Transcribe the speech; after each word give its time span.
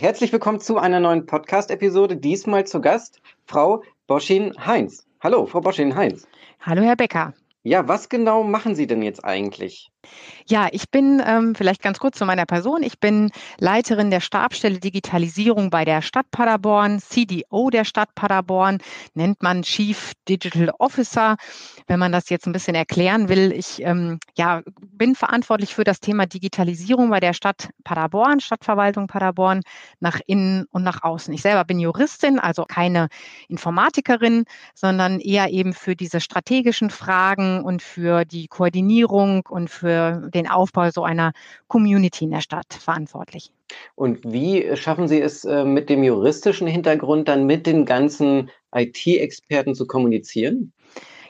Herzlich 0.00 0.32
willkommen 0.32 0.60
zu 0.60 0.78
einer 0.78 1.00
neuen 1.00 1.26
Podcast-Episode. 1.26 2.16
Diesmal 2.16 2.64
zu 2.64 2.80
Gast 2.80 3.20
Frau 3.46 3.82
Boschin-Heinz. 4.06 5.04
Hallo, 5.20 5.44
Frau 5.44 5.60
Boschin-Heinz. 5.60 6.24
Hallo, 6.60 6.82
Herr 6.82 6.94
Becker. 6.94 7.34
Ja, 7.64 7.88
was 7.88 8.08
genau 8.08 8.44
machen 8.44 8.76
Sie 8.76 8.86
denn 8.86 9.02
jetzt 9.02 9.24
eigentlich? 9.24 9.90
Ja, 10.46 10.68
ich 10.72 10.90
bin 10.90 11.22
ähm, 11.26 11.54
vielleicht 11.54 11.82
ganz 11.82 11.98
kurz 11.98 12.16
zu 12.18 12.24
meiner 12.24 12.46
Person. 12.46 12.82
Ich 12.82 12.98
bin 12.98 13.30
Leiterin 13.58 14.10
der 14.10 14.20
Stabstelle 14.20 14.78
Digitalisierung 14.78 15.68
bei 15.68 15.84
der 15.84 16.00
Stadt 16.00 16.30
Paderborn, 16.30 17.00
CDO 17.00 17.68
der 17.70 17.84
Stadt 17.84 18.14
Paderborn, 18.14 18.78
nennt 19.14 19.42
man 19.42 19.62
Chief 19.62 20.12
Digital 20.28 20.70
Officer. 20.78 21.36
Wenn 21.86 21.98
man 21.98 22.12
das 22.12 22.30
jetzt 22.30 22.46
ein 22.46 22.52
bisschen 22.52 22.74
erklären 22.74 23.28
will, 23.28 23.52
ich 23.52 23.82
ähm, 23.82 24.20
ja, 24.36 24.62
bin 24.80 25.14
verantwortlich 25.14 25.74
für 25.74 25.84
das 25.84 26.00
Thema 26.00 26.26
Digitalisierung 26.26 27.10
bei 27.10 27.20
der 27.20 27.34
Stadt 27.34 27.68
Paderborn, 27.84 28.40
Stadtverwaltung 28.40 29.06
Paderborn, 29.06 29.62
nach 30.00 30.20
innen 30.26 30.64
und 30.70 30.82
nach 30.82 31.02
außen. 31.02 31.34
Ich 31.34 31.42
selber 31.42 31.64
bin 31.64 31.78
Juristin, 31.78 32.38
also 32.38 32.64
keine 32.64 33.08
Informatikerin, 33.48 34.44
sondern 34.74 35.20
eher 35.20 35.50
eben 35.50 35.74
für 35.74 35.94
diese 35.94 36.20
strategischen 36.20 36.90
Fragen 36.90 37.62
und 37.62 37.82
für 37.82 38.24
die 38.24 38.48
Koordinierung 38.48 39.44
und 39.46 39.68
für 39.68 39.97
den 40.34 40.48
Aufbau 40.48 40.90
so 40.90 41.02
einer 41.04 41.32
Community 41.66 42.24
in 42.24 42.30
der 42.30 42.40
Stadt 42.40 42.72
verantwortlich. 42.72 43.52
Und 43.94 44.20
wie 44.24 44.76
schaffen 44.76 45.08
Sie 45.08 45.20
es 45.20 45.44
äh, 45.44 45.64
mit 45.64 45.90
dem 45.90 46.02
juristischen 46.02 46.66
Hintergrund 46.66 47.28
dann 47.28 47.46
mit 47.46 47.66
den 47.66 47.84
ganzen 47.84 48.50
IT-Experten 48.74 49.74
zu 49.74 49.86
kommunizieren? 49.86 50.72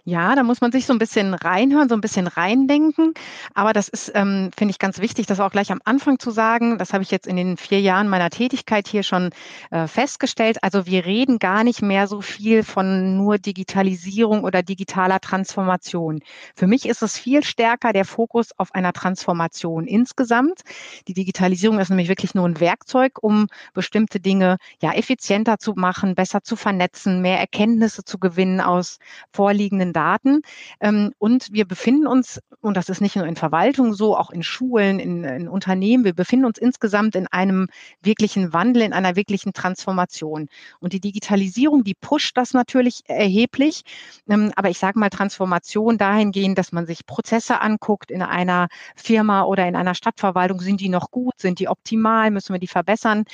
Ja, 0.08 0.34
da 0.34 0.42
muss 0.42 0.62
man 0.62 0.72
sich 0.72 0.86
so 0.86 0.94
ein 0.94 0.98
bisschen 0.98 1.34
reinhören, 1.34 1.90
so 1.90 1.94
ein 1.94 2.00
bisschen 2.00 2.28
reindenken. 2.28 3.12
Aber 3.52 3.74
das 3.74 3.88
ist, 3.88 4.10
ähm, 4.14 4.50
finde 4.56 4.70
ich, 4.70 4.78
ganz 4.78 5.00
wichtig, 5.00 5.26
das 5.26 5.38
auch 5.38 5.50
gleich 5.50 5.70
am 5.70 5.82
Anfang 5.84 6.18
zu 6.18 6.30
sagen. 6.30 6.78
Das 6.78 6.94
habe 6.94 7.02
ich 7.02 7.10
jetzt 7.10 7.26
in 7.26 7.36
den 7.36 7.58
vier 7.58 7.82
Jahren 7.82 8.08
meiner 8.08 8.30
Tätigkeit 8.30 8.88
hier 8.88 9.02
schon 9.02 9.28
äh, 9.70 9.86
festgestellt. 9.86 10.62
Also 10.62 10.86
wir 10.86 11.04
reden 11.04 11.38
gar 11.38 11.62
nicht 11.62 11.82
mehr 11.82 12.06
so 12.06 12.22
viel 12.22 12.62
von 12.62 13.18
nur 13.18 13.36
Digitalisierung 13.36 14.44
oder 14.44 14.62
digitaler 14.62 15.20
Transformation. 15.20 16.20
Für 16.56 16.66
mich 16.66 16.88
ist 16.88 17.02
es 17.02 17.18
viel 17.18 17.44
stärker 17.44 17.92
der 17.92 18.06
Fokus 18.06 18.52
auf 18.56 18.74
einer 18.74 18.94
Transformation 18.94 19.86
insgesamt. 19.86 20.62
Die 21.06 21.12
Digitalisierung 21.12 21.80
ist 21.80 21.90
nämlich 21.90 22.08
wirklich 22.08 22.34
nur 22.34 22.48
ein 22.48 22.60
Werkzeug, 22.60 23.18
um 23.20 23.46
bestimmte 23.74 24.20
Dinge 24.20 24.56
ja 24.80 24.92
effizienter 24.94 25.58
zu 25.58 25.74
machen, 25.76 26.14
besser 26.14 26.42
zu 26.42 26.56
vernetzen, 26.56 27.20
mehr 27.20 27.38
Erkenntnisse 27.38 28.04
zu 28.04 28.18
gewinnen 28.18 28.62
aus 28.62 28.98
vorliegenden 29.34 29.92
Daten. 29.98 30.42
Ähm, 30.80 31.12
und 31.18 31.48
wir 31.50 31.66
befinden 31.66 32.06
uns, 32.06 32.40
und 32.60 32.76
das 32.76 32.88
ist 32.88 33.00
nicht 33.00 33.16
nur 33.16 33.26
in 33.26 33.34
Verwaltung 33.34 33.94
so, 33.94 34.16
auch 34.16 34.30
in 34.30 34.44
Schulen, 34.44 35.00
in, 35.00 35.24
in 35.24 35.48
Unternehmen, 35.48 36.04
wir 36.04 36.14
befinden 36.14 36.44
uns 36.44 36.56
insgesamt 36.56 37.16
in 37.16 37.26
einem 37.26 37.66
wirklichen 38.00 38.52
Wandel, 38.52 38.82
in 38.82 38.92
einer 38.92 39.16
wirklichen 39.16 39.52
Transformation. 39.52 40.46
Und 40.78 40.92
die 40.92 41.00
Digitalisierung, 41.00 41.82
die 41.82 41.94
pusht 41.94 42.36
das 42.36 42.54
natürlich 42.54 43.02
erheblich. 43.06 43.82
Ähm, 44.28 44.52
aber 44.54 44.70
ich 44.70 44.78
sage 44.78 45.00
mal 45.00 45.10
Transformation 45.10 45.98
dahingehend, 45.98 46.56
dass 46.58 46.70
man 46.70 46.86
sich 46.86 47.04
Prozesse 47.04 47.60
anguckt 47.60 48.12
in 48.12 48.22
einer 48.22 48.68
Firma 48.94 49.42
oder 49.42 49.66
in 49.66 49.74
einer 49.74 49.96
Stadtverwaltung. 49.96 50.60
Sind 50.60 50.80
die 50.80 50.90
noch 50.90 51.10
gut? 51.10 51.34
Sind 51.38 51.58
die 51.58 51.66
optimal? 51.66 52.30
Müssen 52.30 52.52
wir 52.52 52.60
die 52.60 52.68
verbessern? 52.68 53.24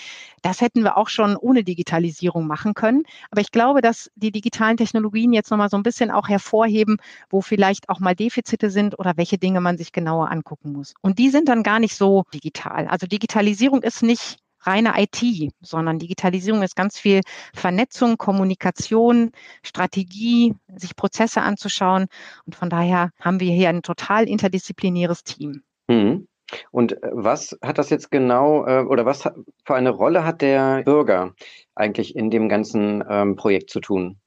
Das 0.41 0.63
hätten 0.63 0.83
wir 0.83 0.97
auch 0.97 1.11
schon 1.11 1.37
ohne 1.37 1.63
Digitalisierung 1.63 2.47
machen 2.47 2.73
können. 2.73 3.03
Aber 3.31 3.43
ich 3.43 3.53
glaube, 3.53 3.83
dass 3.83 4.11
die 4.15 4.33
digitalen 4.33 4.79
Technologien 4.79 5.35
jetzt 5.35 5.51
nochmal 5.51 5.69
so 5.69 5.77
ein 5.77 5.83
bisschen 5.83 6.11
auch 6.11 6.29
hervor 6.31 6.54
hervorheben, 6.55 6.99
wo 7.31 7.41
vielleicht 7.41 7.89
auch 7.89 8.01
mal 8.01 8.15
Defizite 8.15 8.71
sind 8.71 8.99
oder 8.99 9.17
welche 9.17 9.39
Dinge 9.39 9.61
man 9.61 9.77
sich 9.77 9.93
genauer 9.93 10.31
angucken 10.31 10.73
muss. 10.73 10.95
Und 11.01 11.19
die 11.19 11.31
sind 11.31 11.49
dann 11.49 11.63
gar 11.63 11.81
nicht 11.81 11.97
so 11.97 12.25
digital. 12.33 12.87
Also 12.87 13.07
Digitalisierung 13.07 13.83
ist 13.83 14.03
nicht 14.03 14.39
reine 14.61 14.95
IT, 14.97 15.53
sondern 15.61 15.99
Digitalisierung 15.99 16.63
ist 16.63 16.75
ganz 16.77 16.99
viel 16.99 17.21
Vernetzung, 17.53 18.17
Kommunikation, 18.17 19.31
Strategie, 19.63 20.55
sich 20.75 20.97
Prozesse 20.97 21.43
anzuschauen. 21.43 22.07
Und 22.47 22.55
von 22.55 22.71
daher 22.71 23.11
haben 23.21 23.41
wir 23.41 23.53
hier 23.53 23.69
ein 23.69 23.83
total 23.83 24.27
interdisziplinäres 24.27 25.25
Team. 25.25 25.63
Mhm. 25.89 26.29
Und 26.71 26.93
äh, 26.93 27.11
was 27.13 27.59
hat 27.63 27.79
das 27.79 27.91
jetzt 27.91 28.11
genau 28.11 28.65
äh, 28.67 28.85
oder 28.85 29.05
was 29.05 29.23
für 29.23 29.75
eine 29.75 29.91
Rolle 29.91 30.25
hat 30.25 30.41
der 30.41 30.83
Bürger 30.85 31.35
eigentlich 31.75 32.17
in 32.17 32.31
dem 32.31 32.49
ganzen 32.49 33.03
ähm, 33.09 33.37
Projekt 33.37 33.71
zu 33.71 33.81
tun? 33.81 34.19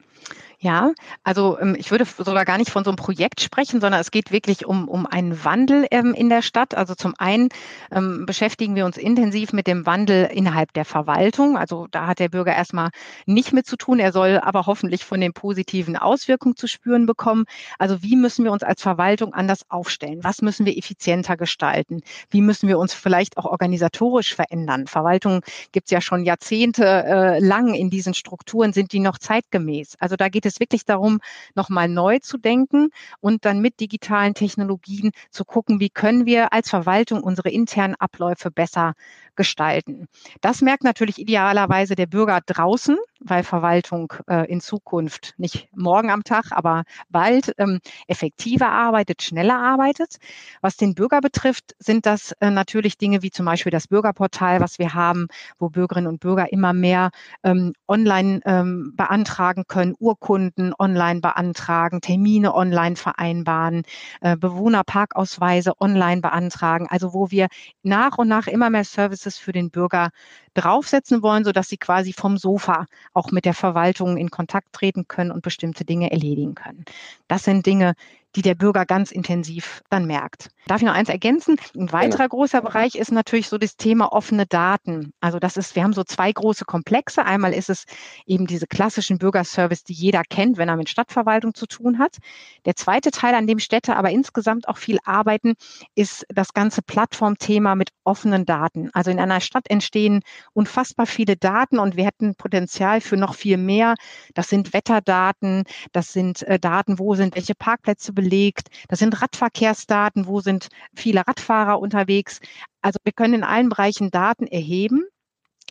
Ja, 0.59 0.94
also 1.23 1.59
ähm, 1.59 1.75
ich 1.78 1.91
würde 1.91 2.06
sogar 2.06 2.44
gar 2.44 2.57
nicht 2.57 2.72
von 2.72 2.84
so 2.84 2.90
einem 2.90 2.95
Projekt 2.95 3.41
sprechen, 3.41 3.79
sondern 3.79 4.01
es 4.01 4.09
geht 4.09 4.31
wirklich 4.31 4.66
um, 4.66 4.88
um 4.88 5.06
einen 5.06 5.45
Wandel 5.45 5.85
ähm, 5.91 6.16
in 6.16 6.29
der 6.29 6.41
Stadt. 6.41 6.73
Also 6.73 6.95
zum 6.95 7.13
einen 7.19 7.50
ähm, 7.91 8.25
beschäftigen 8.25 8.73
wir 8.73 8.88
uns 8.88 8.97
intensiv 8.97 9.53
mit 9.53 9.68
dem 9.68 9.85
Wandel 9.85 10.25
innerhalb 10.34 10.73
der 10.73 10.84
Verwaltung. 10.84 11.59
Also 11.59 11.85
da 11.91 12.07
hat 12.07 12.18
der 12.18 12.29
Bürger 12.29 12.56
erstmal 12.56 12.90
nicht 13.28 13.53
mit 13.53 13.68
zu 13.68 13.78
tun. 13.78 14.00
Er 14.00 14.12
soll 14.12 14.40
aber 14.40 14.66
hoffentlich 14.66 15.06
von 15.06 15.22
den 15.22 15.31
positiven 15.31 15.95
Auswirkungen 15.95 16.56
zu 16.56 16.66
spüren 16.66 17.06
bekommen. 17.06 17.45
Also 17.78 18.01
wie 18.01 18.16
müssen 18.16 18.44
wir 18.44 18.51
uns 18.51 18.63
als 18.63 18.81
Verwaltung 18.81 19.35
anders 19.35 19.62
aufstellen? 19.69 20.24
Was 20.24 20.41
müssen 20.41 20.66
wir 20.66 20.75
effizienter 20.75 21.38
gestalten? 21.38 22.01
Wie 22.31 22.41
müssen 22.41 22.68
wir 22.68 22.79
uns 22.79 22.95
vielleicht 22.95 23.38
auch 23.38 23.45
organisatorisch 23.45 24.34
verändern? 24.34 24.88
Verwaltung 24.88 25.41
gibt 25.72 25.85
es 25.85 25.91
ja 25.91 26.01
schon 26.01 26.25
Jahrzehnte 26.25 26.84
äh, 26.84 27.39
lang 27.45 27.75
in 27.75 27.91
diesen 27.91 28.16
Strukturen. 28.16 28.74
Sind 28.74 28.91
die 28.91 29.00
noch 29.00 29.19
zeitgemäß? 29.19 29.97
Also 30.00 30.16
da 30.16 30.29
geht 30.29 30.47
es 30.47 30.59
wirklich 30.59 30.85
darum, 30.85 31.19
nochmal 31.56 31.88
neu 31.88 32.19
zu 32.19 32.38
denken 32.38 32.90
und 33.19 33.46
dann 33.46 33.62
mit 33.62 33.80
digitalen 33.80 34.34
Technologien 34.34 35.12
zu 35.30 35.46
gucken, 35.46 35.80
wie 35.80 35.90
können 35.90 36.25
wir 36.25 36.53
als 36.53 36.69
Verwaltung 36.69 37.22
unsere 37.22 37.50
internen 37.50 37.96
Abläufe 37.96 38.52
besser 38.52 38.94
gestalten. 39.38 40.07
Das 40.41 40.62
merkt 40.62 40.84
natürlich 40.84 41.19
idealerweise 41.19 41.96
der 41.96 42.07
Bürger 42.07 42.41
draußen, 42.46 42.97
weil 43.19 43.44
Verwaltung 43.44 44.12
äh, 44.28 44.50
in 44.52 44.59
Zukunft 44.59 45.34
nicht 45.38 45.69
morgen 45.74 46.09
am 46.09 46.24
Tag, 46.24 46.52
aber 46.52 46.84
bald 47.09 47.53
ähm, 47.57 47.80
effektiver 48.07 48.69
arbeitet, 48.69 49.22
schneller 49.22 49.57
arbeitet. 49.59 50.18
Was 50.62 50.75
den 50.75 50.96
Bürger 50.96 51.22
betrifft, 51.22 51.75
sind 51.80 52.06
das 52.06 52.34
äh, 52.40 52.50
natürlich 52.50 52.97
Dinge 52.97 53.22
wie 53.22 53.31
zum 53.31 53.46
Beispiel 53.46 53.72
das 53.72 53.88
Bürgerportal, 53.88 54.59
was 54.59 54.80
wir 54.80 54.94
haben, 54.94 55.28
wo 55.59 55.69
Bürgerinnen 55.69 56.07
und 56.07 56.19
Bürger 56.19 56.52
immer 56.52 56.74
mehr 56.74 57.12
ähm, 57.44 57.74
online 57.88 58.41
ähm, 58.46 58.94
beantragen 58.96 59.66
können, 59.68 59.96
Urkunden 60.00 60.37
online 60.80 61.22
beantragen, 61.22 62.02
Termine 62.02 62.53
online 62.53 62.96
vereinbaren, 62.96 63.84
äh, 64.22 64.38
Bewohnerparkausweise 64.38 65.74
online 65.80 66.22
beantragen. 66.22 66.88
Also 66.90 67.14
wo 67.14 67.31
wir 67.31 67.48
nach 67.84 68.18
und 68.18 68.28
nach 68.28 68.48
immer 68.48 68.70
mehr 68.70 68.84
Services 68.84 69.38
für 69.38 69.52
den 69.52 69.70
Bürger 69.72 70.09
draufsetzen 70.57 71.22
wollen, 71.22 71.44
sodass 71.44 71.69
sie 71.69 71.78
quasi 71.78 72.13
vom 72.13 72.38
Sofa 72.38 72.85
auch 73.13 73.31
mit 73.31 73.45
der 73.45 73.53
Verwaltung 73.53 74.18
in 74.18 74.31
Kontakt 74.31 74.73
treten 74.73 75.07
können 75.07 75.31
und 75.31 75.41
bestimmte 75.41 75.85
Dinge 75.85 76.12
erledigen 76.12 76.56
können. 76.56 76.85
Das 77.28 77.44
sind 77.44 77.66
Dinge, 77.66 77.94
die 78.38 78.44
der 78.44 78.56
Bürger 78.56 78.85
ganz 78.85 79.12
intensiv 79.12 79.81
dann 79.90 80.06
merkt. 80.06 80.50
Darf 80.68 80.81
ich 80.81 80.85
noch 80.85 80.94
eins 80.94 81.09
ergänzen? 81.09 81.57
Ein 81.75 81.91
weiterer 81.91 82.23
ja. 82.23 82.28
großer 82.28 82.62
Bereich 82.62 82.95
ist 82.95 83.12
natürlich 83.12 83.47
so 83.47 83.57
das 83.57 83.78
Thema 83.78 84.12
offene 84.12 84.45
Daten. 84.45 85.12
Also 85.22 85.40
das 85.40 85.57
ist, 85.57 85.75
wir 85.75 85.84
haben 85.84 85.94
so 85.94 86.03
zwei 86.03 86.31
große 86.31 86.66
Komplexe. 86.66 87.25
Einmal 87.25 87.53
ist 87.53 87.69
es 87.69 87.85
eben 88.28 88.45
diese 88.45 88.68
klassischen 88.68 89.18
Bürgerservice, 89.18 89.84
die 89.85 89.94
jeder 89.94 90.22
kennt, 90.24 90.57
wenn 90.57 90.69
er 90.69 90.75
mit 90.75 90.89
Stadtverwaltung 90.89 91.56
zu 91.56 91.66
tun 91.66 91.97
hat. 91.97 92.18
Der 92.66 92.75
zweite 92.75 93.09
Teil, 93.09 93.34
an 93.34 93.47
dem 93.47 93.57
Städte 93.59 93.95
aber 93.95 94.12
insgesamt 94.12 94.68
auch 94.68 94.78
viel 94.78 95.00
arbeiten, 95.03 95.56
ist 95.95 96.25
das 96.30 96.54
ganze 96.54 96.83
Plattformthema 96.83 97.74
mit 97.74 97.89
offenen 98.04 98.45
Daten. 98.45 98.92
Also 98.94 99.09
in 99.09 99.19
einer 99.19 99.42
Stadt 99.42 99.68
entstehen 99.69 100.21
unfassbar 100.53 101.05
viele 101.05 101.35
Daten 101.38 101.79
und 101.79 101.95
wir 101.95 102.05
hätten 102.05 102.35
Potenzial 102.35 103.01
für 103.01 103.17
noch 103.17 103.35
viel 103.35 103.57
mehr. 103.57 103.95
Das 104.33 104.49
sind 104.49 104.73
Wetterdaten, 104.73 105.63
das 105.91 106.13
sind 106.13 106.44
äh, 106.44 106.59
Daten, 106.59 106.99
wo 106.99 107.15
sind 107.15 107.35
welche 107.35 107.55
Parkplätze 107.55 108.13
belegt, 108.13 108.67
das 108.88 108.99
sind 108.99 109.21
Radverkehrsdaten, 109.21 110.27
wo 110.27 110.41
sind 110.41 110.69
viele 110.95 111.25
Radfahrer 111.27 111.79
unterwegs. 111.79 112.39
Also 112.81 112.99
wir 113.03 113.13
können 113.13 113.35
in 113.35 113.44
allen 113.44 113.69
Bereichen 113.69 114.11
Daten 114.11 114.47
erheben 114.47 115.05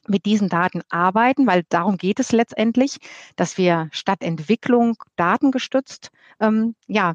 mit 0.08 0.24
diesen 0.24 0.48
Daten 0.48 0.82
arbeiten, 0.88 1.46
weil 1.46 1.64
darum 1.68 1.96
geht 1.96 2.20
es 2.20 2.32
letztendlich, 2.32 2.98
dass 3.36 3.58
wir 3.58 3.88
Stadtentwicklung 3.92 4.96
datengestützt 5.16 6.10
ähm, 6.40 6.74
ja, 6.86 7.14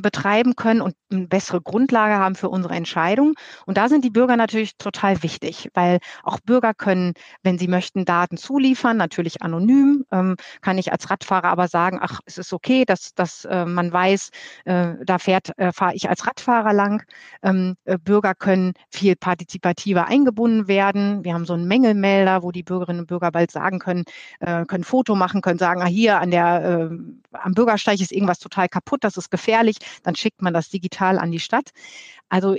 betreiben 0.00 0.56
können 0.56 0.80
und 0.80 0.94
eine 1.10 1.26
bessere 1.26 1.60
Grundlage 1.60 2.14
haben 2.14 2.34
für 2.34 2.48
unsere 2.48 2.74
Entscheidung. 2.74 3.34
Und 3.66 3.76
da 3.76 3.88
sind 3.88 4.04
die 4.04 4.10
Bürger 4.10 4.36
natürlich 4.36 4.76
total 4.76 5.22
wichtig, 5.22 5.68
weil 5.74 5.98
auch 6.22 6.40
Bürger 6.40 6.74
können, 6.74 7.14
wenn 7.42 7.58
sie 7.58 7.68
möchten, 7.68 8.04
Daten 8.04 8.36
zuliefern, 8.36 8.96
natürlich 8.96 9.42
anonym. 9.42 10.04
Ähm, 10.10 10.36
kann 10.60 10.78
ich 10.78 10.92
als 10.92 11.10
Radfahrer 11.10 11.48
aber 11.48 11.68
sagen, 11.68 11.98
ach, 12.00 12.20
es 12.24 12.38
ist 12.38 12.52
okay, 12.52 12.84
dass, 12.84 13.14
dass 13.14 13.44
äh, 13.44 13.66
man 13.66 13.92
weiß, 13.92 14.30
äh, 14.64 14.94
da 15.04 15.18
fährt, 15.18 15.56
äh, 15.58 15.72
fahre 15.72 15.94
ich 15.94 16.08
als 16.08 16.26
Radfahrer 16.26 16.72
lang. 16.72 17.02
Ähm, 17.42 17.76
äh, 17.84 17.98
Bürger 17.98 18.34
können 18.34 18.72
viel 18.90 19.16
partizipativer 19.16 20.06
eingebunden 20.06 20.68
werden. 20.68 21.24
Wir 21.24 21.34
haben 21.34 21.44
so 21.44 21.54
einen 21.54 21.66
Mängelmelder, 21.66 22.42
wo 22.42 22.52
die 22.52 22.62
Bürgerinnen 22.62 23.00
und 23.00 23.06
Bürger 23.06 23.30
bald 23.30 23.50
sagen 23.50 23.78
können, 23.78 24.04
äh, 24.40 24.64
können 24.64 24.84
Foto 24.84 25.14
machen, 25.14 25.42
können 25.42 25.58
sagen, 25.58 25.82
ah, 25.82 25.86
hier 25.86 26.20
an 26.20 26.30
der, 26.30 26.90
äh, 26.90 26.96
am 27.32 27.54
Bürgersteig 27.54 28.00
ist 28.00 28.12
irgendwas 28.12 28.38
total 28.38 28.68
kaputt, 28.68 29.04
das 29.04 29.16
ist 29.16 29.30
gefährlich 29.30 29.76
dann 30.02 30.14
schickt 30.14 30.42
man 30.42 30.54
das 30.54 30.68
digital 30.68 31.18
an 31.18 31.30
die 31.30 31.40
Stadt. 31.40 31.70
Also 32.28 32.56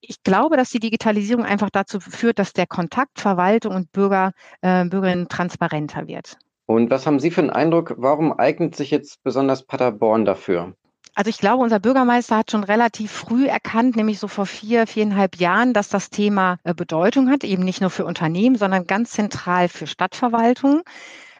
ich 0.00 0.22
glaube, 0.22 0.56
dass 0.56 0.70
die 0.70 0.80
Digitalisierung 0.80 1.44
einfach 1.44 1.70
dazu 1.70 2.00
führt, 2.00 2.38
dass 2.38 2.52
der 2.52 2.66
Kontakt 2.66 3.20
Verwaltung 3.20 3.74
und 3.74 3.92
Bürger, 3.92 4.32
äh, 4.60 4.84
Bürgerinnen 4.84 5.28
transparenter 5.28 6.06
wird. 6.06 6.38
Und 6.66 6.90
was 6.90 7.06
haben 7.06 7.18
Sie 7.18 7.30
für 7.30 7.40
einen 7.40 7.50
Eindruck, 7.50 7.94
warum 7.96 8.32
eignet 8.32 8.76
sich 8.76 8.90
jetzt 8.90 9.22
besonders 9.22 9.64
Paderborn 9.64 10.24
dafür? 10.24 10.74
Also 11.14 11.30
ich 11.30 11.38
glaube, 11.38 11.64
unser 11.64 11.80
Bürgermeister 11.80 12.36
hat 12.36 12.50
schon 12.52 12.62
relativ 12.62 13.10
früh 13.10 13.46
erkannt, 13.46 13.96
nämlich 13.96 14.20
so 14.20 14.28
vor 14.28 14.46
vier, 14.46 14.86
viereinhalb 14.86 15.36
Jahren, 15.36 15.72
dass 15.72 15.88
das 15.88 16.10
Thema 16.10 16.58
äh, 16.62 16.74
Bedeutung 16.74 17.28
hat, 17.28 17.42
eben 17.42 17.64
nicht 17.64 17.80
nur 17.80 17.90
für 17.90 18.04
Unternehmen, 18.04 18.56
sondern 18.56 18.86
ganz 18.86 19.10
zentral 19.10 19.68
für 19.68 19.88
Stadtverwaltung. 19.88 20.82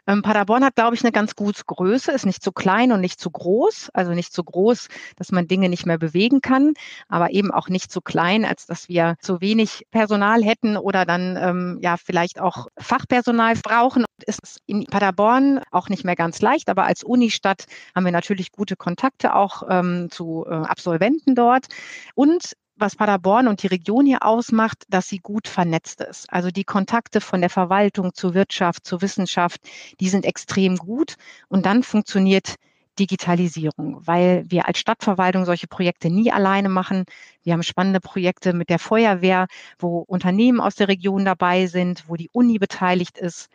Ähm, 0.09 0.23
Paderborn 0.23 0.65
hat, 0.65 0.75
glaube 0.75 0.95
ich, 0.95 1.03
eine 1.03 1.11
ganz 1.11 1.35
gute 1.35 1.63
Größe, 1.65 2.11
ist 2.11 2.25
nicht 2.25 2.43
zu 2.43 2.51
klein 2.51 2.91
und 2.91 2.99
nicht 2.99 3.19
zu 3.19 3.29
groß, 3.29 3.91
also 3.93 4.13
nicht 4.13 4.33
zu 4.33 4.43
groß, 4.43 4.87
dass 5.17 5.31
man 5.31 5.47
Dinge 5.47 5.69
nicht 5.69 5.85
mehr 5.85 5.99
bewegen 5.99 6.41
kann, 6.41 6.73
aber 7.07 7.29
eben 7.29 7.51
auch 7.51 7.69
nicht 7.69 7.91
zu 7.91 8.01
klein, 8.01 8.43
als 8.43 8.65
dass 8.65 8.89
wir 8.89 9.17
zu 9.21 9.39
wenig 9.39 9.85
Personal 9.91 10.43
hätten 10.43 10.77
oder 10.77 11.05
dann 11.05 11.37
ähm, 11.39 11.77
ja 11.83 11.97
vielleicht 11.97 12.41
auch 12.41 12.65
Fachpersonal 12.79 13.53
brauchen. 13.61 14.03
Ist 14.25 14.57
in 14.65 14.85
Paderborn 14.85 15.61
auch 15.69 15.89
nicht 15.89 16.03
mehr 16.03 16.15
ganz 16.15 16.41
leicht, 16.41 16.69
aber 16.69 16.85
als 16.85 17.03
Unistadt 17.03 17.65
haben 17.95 18.05
wir 18.05 18.11
natürlich 18.11 18.51
gute 18.51 18.75
Kontakte 18.75 19.35
auch 19.35 19.61
ähm, 19.69 20.07
zu 20.09 20.43
äh, 20.49 20.53
Absolventen 20.55 21.35
dort 21.35 21.67
und 22.15 22.53
was 22.79 22.95
Paderborn 22.95 23.47
und 23.47 23.63
die 23.63 23.67
Region 23.67 24.05
hier 24.05 24.23
ausmacht, 24.23 24.83
dass 24.89 25.07
sie 25.07 25.19
gut 25.19 25.47
vernetzt 25.47 26.01
ist. 26.01 26.31
Also 26.31 26.49
die 26.49 26.63
Kontakte 26.63 27.21
von 27.21 27.41
der 27.41 27.49
Verwaltung 27.49 28.13
zur 28.13 28.33
Wirtschaft, 28.33 28.85
zur 28.85 29.01
Wissenschaft, 29.01 29.61
die 29.99 30.09
sind 30.09 30.25
extrem 30.25 30.77
gut. 30.77 31.15
Und 31.47 31.65
dann 31.65 31.83
funktioniert 31.83 32.55
Digitalisierung, 32.99 34.05
weil 34.05 34.43
wir 34.49 34.67
als 34.67 34.79
Stadtverwaltung 34.79 35.45
solche 35.45 35.67
Projekte 35.67 36.09
nie 36.09 36.31
alleine 36.31 36.69
machen. 36.69 37.05
Wir 37.43 37.53
haben 37.53 37.63
spannende 37.63 38.01
Projekte 38.01 38.53
mit 38.53 38.69
der 38.69 38.79
Feuerwehr, 38.79 39.47
wo 39.79 39.99
Unternehmen 39.99 40.59
aus 40.59 40.75
der 40.75 40.89
Region 40.89 41.25
dabei 41.25 41.67
sind, 41.67 42.03
wo 42.07 42.15
die 42.15 42.29
Uni 42.33 42.59
beteiligt 42.59 43.17
ist. 43.17 43.49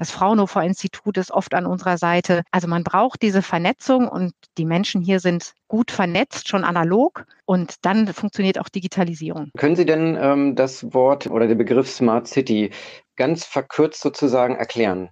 Das 0.00 0.10
Fraunhofer 0.10 0.62
Institut 0.62 1.18
ist 1.18 1.30
oft 1.30 1.52
an 1.52 1.66
unserer 1.66 1.98
Seite. 1.98 2.42
Also 2.50 2.66
man 2.68 2.84
braucht 2.84 3.20
diese 3.20 3.42
Vernetzung 3.42 4.08
und 4.08 4.32
die 4.56 4.64
Menschen 4.64 5.02
hier 5.02 5.20
sind 5.20 5.52
gut 5.68 5.90
vernetzt, 5.90 6.48
schon 6.48 6.64
analog 6.64 7.26
und 7.44 7.74
dann 7.82 8.06
funktioniert 8.14 8.58
auch 8.58 8.70
Digitalisierung. 8.70 9.50
Können 9.58 9.76
Sie 9.76 9.84
denn 9.84 10.16
ähm, 10.18 10.56
das 10.56 10.94
Wort 10.94 11.26
oder 11.26 11.46
den 11.46 11.58
Begriff 11.58 11.90
Smart 11.90 12.28
City 12.28 12.70
ganz 13.16 13.44
verkürzt 13.44 14.00
sozusagen 14.00 14.56
erklären? 14.56 15.10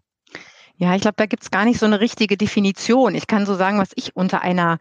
Ja, 0.78 0.94
ich 0.94 1.02
glaube, 1.02 1.16
da 1.18 1.26
gibt 1.26 1.42
es 1.42 1.50
gar 1.50 1.66
nicht 1.66 1.78
so 1.78 1.84
eine 1.84 2.00
richtige 2.00 2.38
Definition. 2.38 3.14
Ich 3.14 3.26
kann 3.26 3.44
so 3.44 3.56
sagen, 3.56 3.78
was 3.78 3.90
ich 3.94 4.16
unter 4.16 4.40
einer 4.40 4.78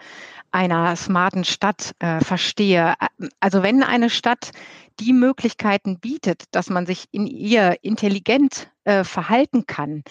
einer 0.52 0.96
smarten 0.96 1.44
Stadt 1.44 1.94
äh, 2.00 2.22
verstehe. 2.22 2.94
Also 3.42 3.64
wenn 3.64 3.84
eine 3.84 4.10
Stadt 4.10 4.52
die 5.00 5.14
Möglichkeiten 5.14 6.00
bietet, 6.00 6.44
dass 6.52 6.70
man 6.70 6.86
sich 6.86 7.06
in 7.12 7.28
ihr 7.28 7.78
intelligent 7.82 8.70
äh, 8.88 9.04
verhalten 9.04 9.68
kann, 9.68 10.04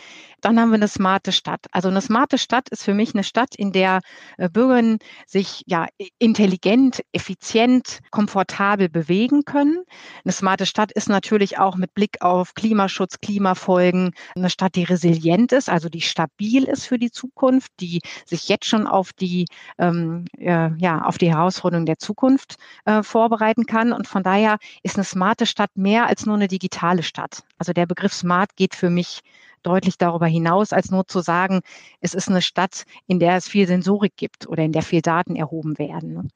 dann 0.43 0.61
haben 0.61 0.69
wir 0.69 0.75
eine 0.75 0.87
smarte 0.87 1.33
Stadt. 1.33 1.65
Also 1.73 1.89
eine 1.89 2.03
smarte 2.03 2.37
Stadt 2.37 2.69
ist 2.69 2.85
für 2.85 2.93
mich 2.93 3.15
eine 3.15 3.25
Stadt, 3.25 3.55
in 3.57 3.73
der 3.73 4.01
äh, 4.37 4.51
Bürgerinnen 4.51 4.99
sich 5.27 5.63
ja 5.67 5.87
intelligent, 6.19 7.03
effizient, 7.13 8.01
komfortabel 8.11 8.91
bewegen 8.91 9.47
können. 9.47 9.83
Eine 10.25 10.33
smarte 10.33 10.67
Stadt 10.67 10.93
ist 10.93 11.09
natürlich 11.09 11.59
auch 11.59 11.77
mit 11.77 11.95
Blick 11.95 12.21
auf 12.21 12.53
Klimaschutz, 12.53 13.19
Klimafolgen 13.21 14.13
eine 14.35 14.51
Stadt, 14.51 14.75
die 14.75 14.85
resilient 14.85 15.53
ist, 15.53 15.71
also 15.71 15.89
die 15.89 16.03
stabil 16.03 16.65
ist 16.65 16.85
für 16.85 16.99
die 16.99 17.11
Zukunft, 17.11 17.73
die 17.81 18.03
sich 18.27 18.47
jetzt 18.49 18.67
schon 18.67 18.87
auf 18.87 19.15
die 19.15 19.47
ähm, 19.79 20.27
äh, 20.37 20.69
ja 20.77 21.01
auf 21.01 21.17
die 21.17 21.31
Herausforderungen 21.31 21.87
der 21.87 21.99
Zukunft 21.99 22.57
äh, 22.85 23.03
vorbereiten 23.03 23.65
kann. 23.65 23.95
Und 23.95 24.07
von 24.07 24.23
daher 24.23 24.59
ist 24.83 24.97
eine 24.97 25.05
smarte 25.05 25.47
Stadt 25.47 25.71
mehr 25.77 26.07
als 26.07 26.27
nur 26.27 26.37
eine 26.37 26.49
digitale 26.49 27.03
Stadt. 27.03 27.45
Also 27.59 27.73
der 27.73 27.87
Begriff 27.87 28.13
smart 28.13 28.57
geht 28.57 28.75
für 28.75 28.91
mich 28.91 29.23
deutlich 29.63 29.99
darüber 29.99 30.27
hinaus, 30.27 30.73
als 30.73 30.91
nur 30.91 31.07
zu 31.07 31.21
sagen, 31.21 31.61
es 32.01 32.15
ist 32.15 32.29
eine 32.29 32.43
Stadt, 32.43 32.85
in 33.07 33.19
der 33.19 33.37
es 33.37 33.49
viel 33.49 33.67
Sensorik 33.67 34.17
gibt 34.17 34.47
oder 34.47 34.63
in 34.63 34.73
der 34.73 34.83
viel 34.83 35.03
Daten 35.03 35.35
erhoben 35.35 35.79
werden. 35.79 36.31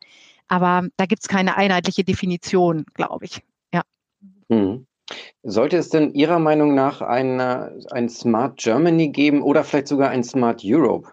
Aber 0.49 0.89
da 0.97 1.07
gibt 1.07 1.23
es 1.23 1.29
keine 1.29 1.57
einheitliche 1.57 2.03
Definition, 2.03 2.85
glaube 2.95 3.27
ich. 3.27 3.43
Ja. 3.73 3.83
Mhm. 4.49 4.87
Sollte 5.43 5.77
es 5.77 5.89
denn 5.89 6.13
Ihrer 6.13 6.39
Meinung 6.39 6.75
nach 6.75 7.01
eine, 7.01 7.79
ein 7.91 8.09
Smart 8.09 8.59
Germany 8.59 9.09
geben 9.09 9.43
oder 9.43 9.65
vielleicht 9.65 9.89
sogar 9.89 10.11
ein 10.11 10.25
Smart 10.25 10.63
Europe? 10.65 11.13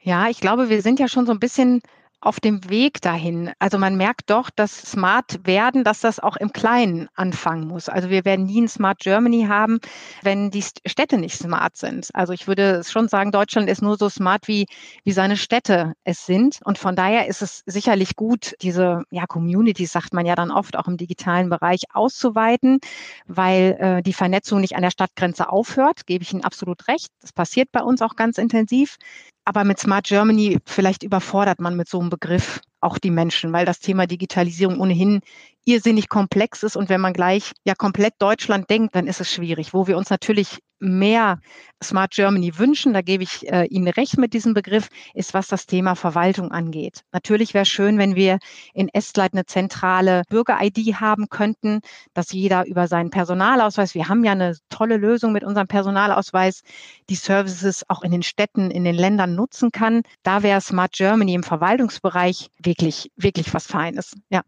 Ja, 0.00 0.28
ich 0.28 0.40
glaube, 0.40 0.68
wir 0.68 0.82
sind 0.82 0.98
ja 0.98 1.06
schon 1.06 1.26
so 1.26 1.32
ein 1.32 1.38
bisschen 1.38 1.80
auf 2.22 2.38
dem 2.38 2.70
Weg 2.70 3.00
dahin. 3.00 3.50
Also 3.58 3.78
man 3.78 3.96
merkt 3.96 4.30
doch, 4.30 4.48
dass 4.48 4.72
smart 4.72 5.44
werden, 5.44 5.82
dass 5.82 6.00
das 6.00 6.20
auch 6.20 6.36
im 6.36 6.52
Kleinen 6.52 7.08
anfangen 7.14 7.66
muss. 7.66 7.88
Also 7.88 8.10
wir 8.10 8.24
werden 8.24 8.46
nie 8.46 8.62
ein 8.62 8.68
Smart 8.68 9.00
Germany 9.00 9.46
haben, 9.48 9.80
wenn 10.22 10.52
die 10.52 10.62
Städte 10.62 11.18
nicht 11.18 11.36
smart 11.36 11.76
sind. 11.76 12.10
Also 12.14 12.32
ich 12.32 12.46
würde 12.46 12.84
schon 12.84 13.08
sagen, 13.08 13.32
Deutschland 13.32 13.68
ist 13.68 13.82
nur 13.82 13.96
so 13.98 14.08
smart, 14.08 14.46
wie, 14.46 14.66
wie 15.02 15.10
seine 15.10 15.36
Städte 15.36 15.94
es 16.04 16.24
sind. 16.24 16.60
Und 16.64 16.78
von 16.78 16.94
daher 16.94 17.26
ist 17.26 17.42
es 17.42 17.64
sicherlich 17.66 18.14
gut, 18.14 18.54
diese 18.62 19.02
ja, 19.10 19.26
Communities, 19.26 19.90
sagt 19.90 20.14
man 20.14 20.24
ja 20.24 20.36
dann 20.36 20.52
oft, 20.52 20.76
auch 20.76 20.86
im 20.86 20.96
digitalen 20.96 21.50
Bereich 21.50 21.82
auszuweiten, 21.92 22.78
weil 23.26 23.76
äh, 23.80 24.02
die 24.02 24.12
Vernetzung 24.12 24.60
nicht 24.60 24.76
an 24.76 24.82
der 24.82 24.90
Stadtgrenze 24.90 25.48
aufhört, 25.48 26.06
gebe 26.06 26.22
ich 26.22 26.32
Ihnen 26.32 26.44
absolut 26.44 26.86
recht. 26.86 27.08
Das 27.20 27.32
passiert 27.32 27.72
bei 27.72 27.82
uns 27.82 28.00
auch 28.00 28.14
ganz 28.14 28.38
intensiv. 28.38 28.96
Aber 29.44 29.64
mit 29.64 29.78
Smart 29.78 30.06
Germany 30.06 30.58
vielleicht 30.64 31.02
überfordert 31.02 31.60
man 31.60 31.76
mit 31.76 31.88
so 31.88 31.98
einem 32.00 32.10
Begriff 32.10 32.60
auch 32.80 32.98
die 32.98 33.10
Menschen, 33.10 33.52
weil 33.52 33.66
das 33.66 33.80
Thema 33.80 34.06
Digitalisierung 34.06 34.80
ohnehin 34.80 35.20
irrsinnig 35.64 36.08
komplex 36.08 36.62
ist. 36.62 36.76
Und 36.76 36.88
wenn 36.88 37.00
man 37.00 37.12
gleich 37.12 37.52
ja 37.64 37.74
komplett 37.74 38.14
Deutschland 38.18 38.70
denkt, 38.70 38.94
dann 38.94 39.06
ist 39.06 39.20
es 39.20 39.30
schwierig. 39.30 39.74
Wo 39.74 39.86
wir 39.86 39.96
uns 39.96 40.10
natürlich 40.10 40.58
mehr 40.82 41.38
Smart 41.82 42.12
Germany 42.12 42.58
wünschen, 42.58 42.92
da 42.92 43.02
gebe 43.02 43.22
ich 43.22 43.50
äh, 43.50 43.64
Ihnen 43.66 43.88
recht 43.88 44.18
mit 44.18 44.34
diesem 44.34 44.54
Begriff, 44.54 44.88
ist, 45.14 45.34
was 45.34 45.48
das 45.48 45.66
Thema 45.66 45.94
Verwaltung 45.94 46.52
angeht. 46.52 47.02
Natürlich 47.12 47.54
wäre 47.54 47.64
schön, 47.64 47.98
wenn 47.98 48.14
wir 48.14 48.38
in 48.74 48.88
Estleit 48.88 49.32
eine 49.32 49.46
zentrale 49.46 50.22
Bürger-ID 50.28 51.00
haben 51.00 51.28
könnten, 51.28 51.80
dass 52.14 52.32
jeder 52.32 52.66
über 52.66 52.86
seinen 52.88 53.10
Personalausweis, 53.10 53.94
wir 53.94 54.08
haben 54.08 54.24
ja 54.24 54.32
eine 54.32 54.56
tolle 54.68 54.96
Lösung 54.96 55.32
mit 55.32 55.44
unserem 55.44 55.66
Personalausweis, 55.66 56.62
die 57.08 57.14
Services 57.14 57.84
auch 57.88 58.02
in 58.02 58.12
den 58.12 58.22
Städten, 58.22 58.70
in 58.70 58.84
den 58.84 58.94
Ländern 58.94 59.34
nutzen 59.34 59.70
kann. 59.72 60.02
Da 60.22 60.42
wäre 60.42 60.60
Smart 60.60 60.92
Germany 60.92 61.34
im 61.34 61.42
Verwaltungsbereich 61.42 62.50
wirklich, 62.62 63.10
wirklich 63.16 63.52
was 63.54 63.66
Feines. 63.66 64.14
Ja. 64.30 64.42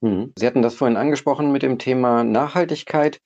Mhm. 0.00 0.32
Sie 0.36 0.46
hatten 0.46 0.62
das 0.62 0.74
vorhin 0.74 0.96
angesprochen 0.96 1.52
mit 1.52 1.62
dem 1.62 1.78
Thema 1.78 2.24
Nachhaltigkeit. 2.24 3.20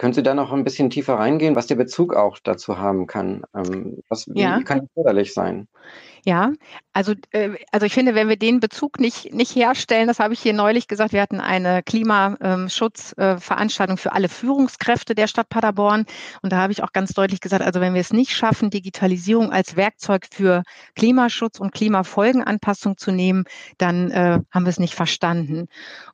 Können 0.00 0.14
Sie 0.14 0.22
da 0.22 0.32
noch 0.32 0.50
ein 0.50 0.64
bisschen 0.64 0.88
tiefer 0.88 1.16
reingehen, 1.16 1.56
was 1.56 1.66
der 1.66 1.74
Bezug 1.74 2.16
auch 2.16 2.38
dazu 2.38 2.78
haben 2.78 3.06
kann? 3.06 3.42
Ähm, 3.54 4.02
was, 4.08 4.26
wie 4.28 4.40
ja. 4.40 4.62
kann 4.62 4.78
das 4.78 4.88
förderlich 4.94 5.34
sein? 5.34 5.68
Ja, 6.24 6.52
also, 6.92 7.14
äh, 7.30 7.50
also 7.72 7.86
ich 7.86 7.94
finde, 7.94 8.14
wenn 8.14 8.28
wir 8.28 8.36
den 8.36 8.60
Bezug 8.60 9.00
nicht, 9.00 9.32
nicht 9.32 9.54
herstellen, 9.54 10.06
das 10.06 10.18
habe 10.18 10.34
ich 10.34 10.40
hier 10.40 10.52
neulich 10.52 10.88
gesagt, 10.88 11.12
wir 11.12 11.22
hatten 11.22 11.40
eine 11.40 11.82
Klimaschutzveranstaltung 11.82 13.96
für 13.96 14.12
alle 14.12 14.28
Führungskräfte 14.28 15.14
der 15.14 15.28
Stadt 15.28 15.48
Paderborn. 15.48 16.04
Und 16.42 16.52
da 16.52 16.58
habe 16.58 16.72
ich 16.72 16.82
auch 16.82 16.92
ganz 16.92 17.12
deutlich 17.12 17.40
gesagt, 17.40 17.64
also 17.64 17.80
wenn 17.80 17.94
wir 17.94 18.00
es 18.00 18.12
nicht 18.12 18.36
schaffen, 18.36 18.70
Digitalisierung 18.70 19.52
als 19.52 19.76
Werkzeug 19.76 20.26
für 20.30 20.62
Klimaschutz 20.94 21.58
und 21.58 21.72
Klimafolgenanpassung 21.72 22.98
zu 22.98 23.12
nehmen, 23.12 23.44
dann 23.78 24.10
äh, 24.10 24.40
haben 24.50 24.64
wir 24.64 24.70
es 24.70 24.78
nicht 24.78 24.94
verstanden. 24.94 25.68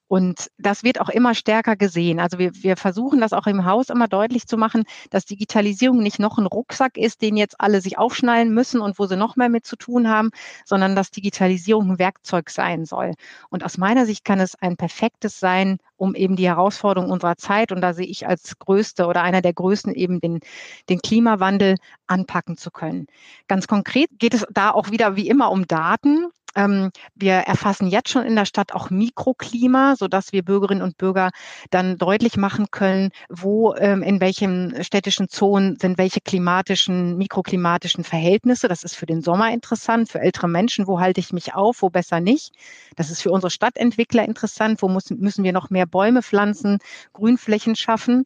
Und 0.08 0.52
das 0.56 0.84
wird 0.84 1.00
auch 1.00 1.08
immer 1.08 1.34
stärker 1.34 1.74
gesehen. 1.74 2.20
Also 2.20 2.38
wir, 2.38 2.52
wir 2.54 2.76
versuchen 2.76 3.20
das 3.20 3.32
auch 3.32 3.48
im 3.48 3.64
Haus 3.64 3.88
immer 3.88 4.06
deutlich 4.06 4.46
zu 4.46 4.56
machen, 4.56 4.84
dass 5.10 5.24
Digitalisierung 5.24 5.98
nicht 5.98 6.20
noch 6.20 6.38
ein 6.38 6.46
Rucksack 6.46 6.96
ist, 6.96 7.22
den 7.22 7.36
jetzt 7.36 7.60
alle 7.60 7.80
sich 7.80 7.98
aufschnallen 7.98 8.54
müssen 8.54 8.80
und 8.80 9.00
wo 9.00 9.06
sie 9.06 9.16
noch 9.16 9.34
mehr 9.34 9.48
mit 9.48 9.66
zu 9.66 9.74
tun 9.74 9.95
haben, 10.04 10.30
sondern 10.64 10.94
dass 10.94 11.10
Digitalisierung 11.10 11.92
ein 11.92 11.98
Werkzeug 11.98 12.50
sein 12.50 12.84
soll. 12.84 13.12
Und 13.50 13.64
aus 13.64 13.78
meiner 13.78 14.06
Sicht 14.06 14.24
kann 14.24 14.40
es 14.40 14.54
ein 14.54 14.76
perfektes 14.76 15.40
sein, 15.40 15.78
um 15.96 16.14
eben 16.14 16.36
die 16.36 16.46
Herausforderungen 16.48 17.12
unserer 17.12 17.36
Zeit, 17.36 17.72
und 17.72 17.80
da 17.80 17.94
sehe 17.94 18.06
ich 18.06 18.26
als 18.26 18.58
größte 18.58 19.06
oder 19.06 19.22
einer 19.22 19.42
der 19.42 19.52
größten 19.52 19.94
eben 19.94 20.20
den, 20.20 20.40
den 20.88 21.00
Klimawandel 21.00 21.76
anpacken 22.06 22.56
zu 22.56 22.70
können. 22.70 23.06
Ganz 23.48 23.66
konkret 23.66 24.08
geht 24.18 24.34
es 24.34 24.46
da 24.50 24.70
auch 24.70 24.90
wieder 24.90 25.16
wie 25.16 25.28
immer 25.28 25.50
um 25.50 25.66
Daten. 25.66 26.28
Ähm, 26.56 26.90
wir 27.14 27.34
erfassen 27.34 27.86
jetzt 27.86 28.08
schon 28.08 28.24
in 28.24 28.34
der 28.34 28.46
Stadt 28.46 28.72
auch 28.72 28.90
Mikroklima, 28.90 29.94
sodass 29.96 30.32
wir 30.32 30.42
Bürgerinnen 30.42 30.82
und 30.82 30.96
Bürger 30.96 31.30
dann 31.70 31.98
deutlich 31.98 32.36
machen 32.36 32.68
können, 32.70 33.10
wo, 33.28 33.74
ähm, 33.74 34.02
in 34.02 34.20
welchen 34.20 34.82
städtischen 34.82 35.28
Zonen 35.28 35.76
sind 35.78 35.98
welche 35.98 36.20
klimatischen, 36.20 37.18
mikroklimatischen 37.18 38.04
Verhältnisse. 38.04 38.68
Das 38.68 38.84
ist 38.84 38.96
für 38.96 39.06
den 39.06 39.20
Sommer 39.20 39.52
interessant, 39.52 40.08
für 40.08 40.20
ältere 40.20 40.48
Menschen, 40.48 40.86
wo 40.86 40.98
halte 40.98 41.20
ich 41.20 41.32
mich 41.32 41.54
auf, 41.54 41.82
wo 41.82 41.90
besser 41.90 42.20
nicht. 42.20 42.54
Das 42.96 43.10
ist 43.10 43.20
für 43.20 43.30
unsere 43.30 43.50
Stadtentwickler 43.50 44.24
interessant, 44.24 44.80
wo 44.80 44.88
müssen 44.88 45.44
wir 45.44 45.52
noch 45.52 45.68
mehr 45.68 45.85
Bäume 45.88 46.22
pflanzen, 46.22 46.78
Grünflächen 47.12 47.76
schaffen 47.76 48.24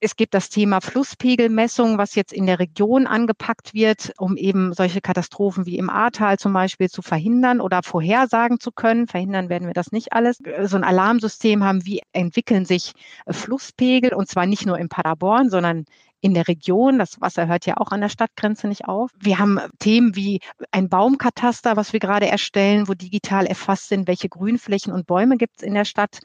Es 0.00 0.16
gibt 0.16 0.34
das 0.34 0.50
Thema 0.50 0.82
Flusspegelmessung, 0.82 1.96
was 1.96 2.14
jetzt 2.14 2.32
in 2.34 2.44
der 2.46 2.58
Region 2.58 3.06
angepackt 3.06 3.72
wird, 3.72 4.12
um 4.18 4.36
eben 4.36 4.74
solche 4.74 5.00
Katastrophen 5.00 5.64
wie 5.64 5.78
im 5.78 5.88
Ahrtal 5.88 6.38
zum 6.38 6.52
Beispiel 6.52 6.90
zu 6.90 7.00
verhindern 7.00 7.60
oder 7.60 7.82
vorhersagen 7.82 8.60
zu 8.60 8.70
können. 8.70 9.06
Verhindern 9.06 9.48
werden 9.48 9.66
wir 9.66 9.72
das 9.74 9.92
nicht 9.92 10.12
alles. 10.12 10.38
So 10.64 10.76
ein 10.76 10.84
Alarmsystem 10.84 11.64
haben, 11.64 11.86
wie 11.86 12.02
entwickeln 12.12 12.66
sich 12.66 12.92
Flusspegel 13.26 14.12
und 14.12 14.28
zwar 14.28 14.44
nicht 14.46 14.66
nur 14.66 14.78
in 14.78 14.90
Paderborn, 14.90 15.48
sondern 15.48 15.86
in 16.20 16.34
der 16.34 16.48
Region. 16.48 16.98
Das 16.98 17.20
Wasser 17.22 17.46
hört 17.46 17.64
ja 17.66 17.78
auch 17.78 17.90
an 17.90 18.00
der 18.02 18.08
Stadtgrenze 18.10 18.68
nicht 18.68 18.86
auf. 18.86 19.10
Wir 19.18 19.38
haben 19.38 19.58
Themen 19.78 20.16
wie 20.16 20.40
ein 20.70 20.88
Baumkataster, 20.90 21.76
was 21.76 21.92
wir 21.94 22.00
gerade 22.00 22.28
erstellen, 22.28 22.88
wo 22.88 22.94
digital 22.94 23.46
erfasst 23.46 23.88
sind, 23.88 24.06
welche 24.08 24.28
Grünflächen 24.28 24.92
und 24.92 25.06
Bäume 25.06 25.38
gibt 25.38 25.58
es 25.58 25.62
in 25.62 25.74
der 25.74 25.84
Stadt. 25.86 26.20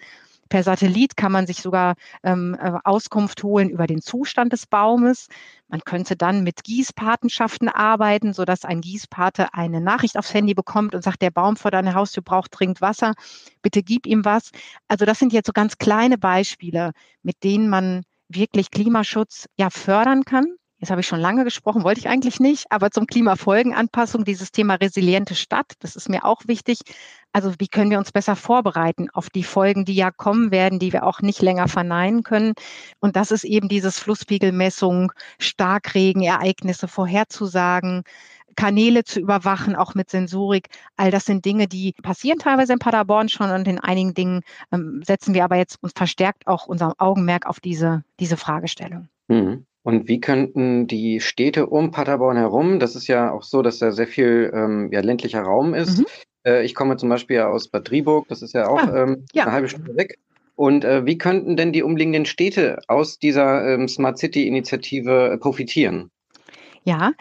Per 0.50 0.63
Satellit 0.63 1.15
kann 1.15 1.32
man 1.32 1.48
sich 1.48 1.62
sogar 1.62 1.94
ähm, 2.24 2.58
äh, 2.60 2.74
Auskunft 2.84 3.44
holen 3.44 3.70
über 3.70 3.88
den 3.88 4.01
Zustand 4.01 4.51
des 4.51 4.65
Baumes. 4.65 5.27
Man 5.68 5.82
könnte 5.82 6.15
dann 6.15 6.44
mit 6.44 6.63
Gießpatenschaften 6.63 7.70
arbeiten, 7.70 8.34
sodass 8.34 8.65
ein 8.65 8.82
Gießpate 8.82 9.53
eine 9.53 9.79
Nachricht 9.79 10.18
aufs 10.18 10.34
Handy 10.34 10.56
bekommt 10.56 10.96
und 10.96 11.03
sagt, 11.03 11.22
der 11.22 11.32
Baum 11.32 11.56
vor 11.56 11.72
deiner 11.72 11.94
Haustür 11.94 12.24
braucht 12.24 12.51
dringend 12.51 12.82
Wasser. 12.82 13.13
Bitte 13.62 13.84
gib 13.84 14.08
ihm 14.08 14.25
was. 14.25 14.51
Also 14.88 15.06
das 15.06 15.20
sind 15.20 15.34
jetzt 15.34 15.48
so 15.48 15.53
ganz 15.53 15.77
kleine 15.77 16.18
Beispiele, 16.18 16.91
mit 17.22 17.44
denen 17.44 17.70
man 17.70 18.03
wirklich 18.27 18.72
Klimaschutz 18.72 19.48
ja 19.58 19.70
fördern 19.70 20.25
kann. 20.25 20.59
Jetzt 20.80 20.92
habe 20.92 21.02
ich 21.02 21.08
schon 21.08 21.20
lange 21.20 21.44
gesprochen, 21.44 21.84
wollte 21.84 22.00
ich 22.00 22.08
eigentlich 22.08 22.40
nicht, 22.40 22.72
aber 22.72 22.90
zum 22.90 23.06
Klimafolgenanpassung, 23.06 24.24
dieses 24.24 24.54
Thema 24.54 24.76
resiliente 24.76 25.36
Stadt, 25.36 25.74
das 25.80 25.98
ist 25.98 26.08
mir 26.08 26.24
auch 26.24 26.44
wichtig. 26.48 26.80
Also 27.34 27.54
wie 27.60 27.68
können 27.68 27.92
wir 27.92 28.00
uns 28.00 28.14
besser 28.14 28.38
vorbereiten 28.38 29.10
auf 29.10 29.30
die 29.30 29.44
Folgen, 29.44 29.84
die 29.84 29.94
ja 29.94 30.10
kommen 30.10 30.52
werden, 30.52 30.80
die 30.80 30.94
wir 30.94 31.06
auch 31.06 31.22
nicht 31.22 31.42
länger 31.42 31.68
verneinen 31.68 32.24
können. 32.24 32.54
Und 33.00 33.18
das 33.18 33.32
ist 33.32 33.44
eben 33.44 33.68
dieses 33.68 34.00
Flusspiegelmessung, 34.00 35.12
Starkregenereignisse 35.38 36.88
vorherzusagen, 36.88 38.04
Kanäle 38.56 39.04
zu 39.04 39.20
überwachen, 39.20 39.76
auch 39.76 39.96
mit 39.96 40.10
Sensorik. 40.10 40.70
All 40.96 41.12
das 41.12 41.26
sind 41.26 41.46
Dinge, 41.46 41.68
die 41.68 41.94
passieren 42.02 42.40
teilweise 42.40 42.74
in 42.74 42.80
Paderborn 42.80 43.30
schon 43.30 43.52
und 43.52 43.68
in 43.68 43.80
einigen 43.80 44.14
Dingen 44.14 44.42
ähm, 44.72 45.02
setzen 45.06 45.34
wir 45.34 45.44
aber 45.44 45.58
jetzt 45.58 45.78
uns 45.82 45.94
verstärkt 45.94 46.48
auch 46.48 46.68
unser 46.68 46.94
Augenmerk 46.98 47.46
auf 47.46 47.60
diese, 47.60 48.04
diese 48.20 48.38
Fragestellung. 48.38 49.10
Mhm. 49.28 49.66
Und 49.84 50.08
wie 50.08 50.20
könnten 50.20 50.88
die 50.88 51.22
Städte 51.22 51.68
um 51.68 51.92
Paderborn 51.92 52.38
herum, 52.38 52.80
das 52.80 52.96
ist 52.96 53.08
ja 53.08 53.32
auch 53.32 53.44
so, 53.44 53.62
dass 53.62 53.80
da 53.80 53.92
sehr 53.92 54.08
viel 54.08 54.52
ähm, 54.54 54.90
ja, 54.92 55.00
ländlicher 55.00 55.42
Raum 55.42 55.74
ist. 55.74 56.00
Mhm. 56.00 56.06
Äh, 56.46 56.66
ich 56.66 56.76
komme 56.76 56.98
zum 56.98 57.10
Beispiel 57.10 57.40
aus 57.40 57.70
Bad 57.70 57.90
Driburg, 57.90 58.28
das 58.28 58.42
ist 58.42 58.54
ja 58.54 58.68
auch 58.68 58.80
ah, 58.80 59.04
ähm, 59.04 59.26
ja. 59.34 59.44
eine 59.44 59.52
halbe 59.54 59.70
Stunde 59.70 59.96
weg. 59.96 60.20
Und 60.56 60.84
äh, 60.84 61.06
wie 61.06 61.18
könnten 61.18 61.56
denn 61.56 61.72
die 61.72 61.84
umliegenden 61.84 62.26
Städte 62.26 62.80
aus 62.90 63.18
dieser 63.18 63.66
ähm, 63.66 63.88
Smart 63.88 64.18
City-Initiative 64.18 65.32
äh, 65.32 65.38
profitieren? 65.38 66.12
Ja, 66.84 67.14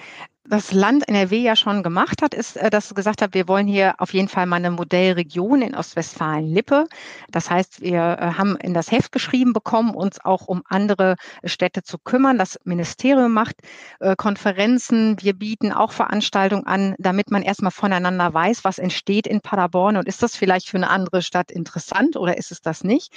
das 0.48 0.72
Land 0.72 1.08
NRW 1.08 1.38
ja 1.38 1.56
schon 1.56 1.82
gemacht 1.82 2.22
hat, 2.22 2.34
ist, 2.34 2.56
äh, 2.56 2.70
dass 2.70 2.86
es 2.86 2.94
gesagt 2.94 3.22
hat, 3.22 3.34
wir 3.34 3.48
wollen 3.48 3.66
hier 3.66 3.94
auf 3.98 4.12
jeden 4.14 4.28
Fall 4.28 4.46
mal 4.46 4.56
eine 4.56 4.70
Modellregion 4.70 5.62
in 5.62 5.74
Ostwestfalen-Lippe. 5.74 6.86
Das 7.30 7.50
heißt, 7.50 7.80
wir 7.80 8.18
äh, 8.18 8.32
haben 8.38 8.56
in 8.56 8.74
das 8.74 8.90
Heft 8.90 9.12
geschrieben 9.12 9.52
bekommen, 9.52 9.94
uns 9.94 10.24
auch 10.24 10.46
um 10.46 10.62
andere 10.68 11.16
Städte 11.44 11.82
zu 11.82 11.98
kümmern. 11.98 12.38
Das 12.38 12.58
Ministerium 12.64 13.32
macht 13.32 13.56
äh, 14.00 14.16
Konferenzen. 14.16 15.16
Wir 15.20 15.34
bieten 15.34 15.72
auch 15.72 15.92
Veranstaltungen 15.92 16.66
an, 16.66 16.94
damit 16.98 17.30
man 17.30 17.42
erstmal 17.42 17.72
voneinander 17.72 18.32
weiß, 18.32 18.64
was 18.64 18.78
entsteht 18.78 19.26
in 19.26 19.40
Paderborn 19.40 19.96
und 19.96 20.08
ist 20.08 20.22
das 20.22 20.36
vielleicht 20.36 20.68
für 20.68 20.78
eine 20.78 20.90
andere 20.90 21.22
Stadt 21.22 21.50
interessant 21.50 22.16
oder 22.16 22.36
ist 22.38 22.52
es 22.52 22.62
das 22.62 22.84
nicht? 22.84 23.12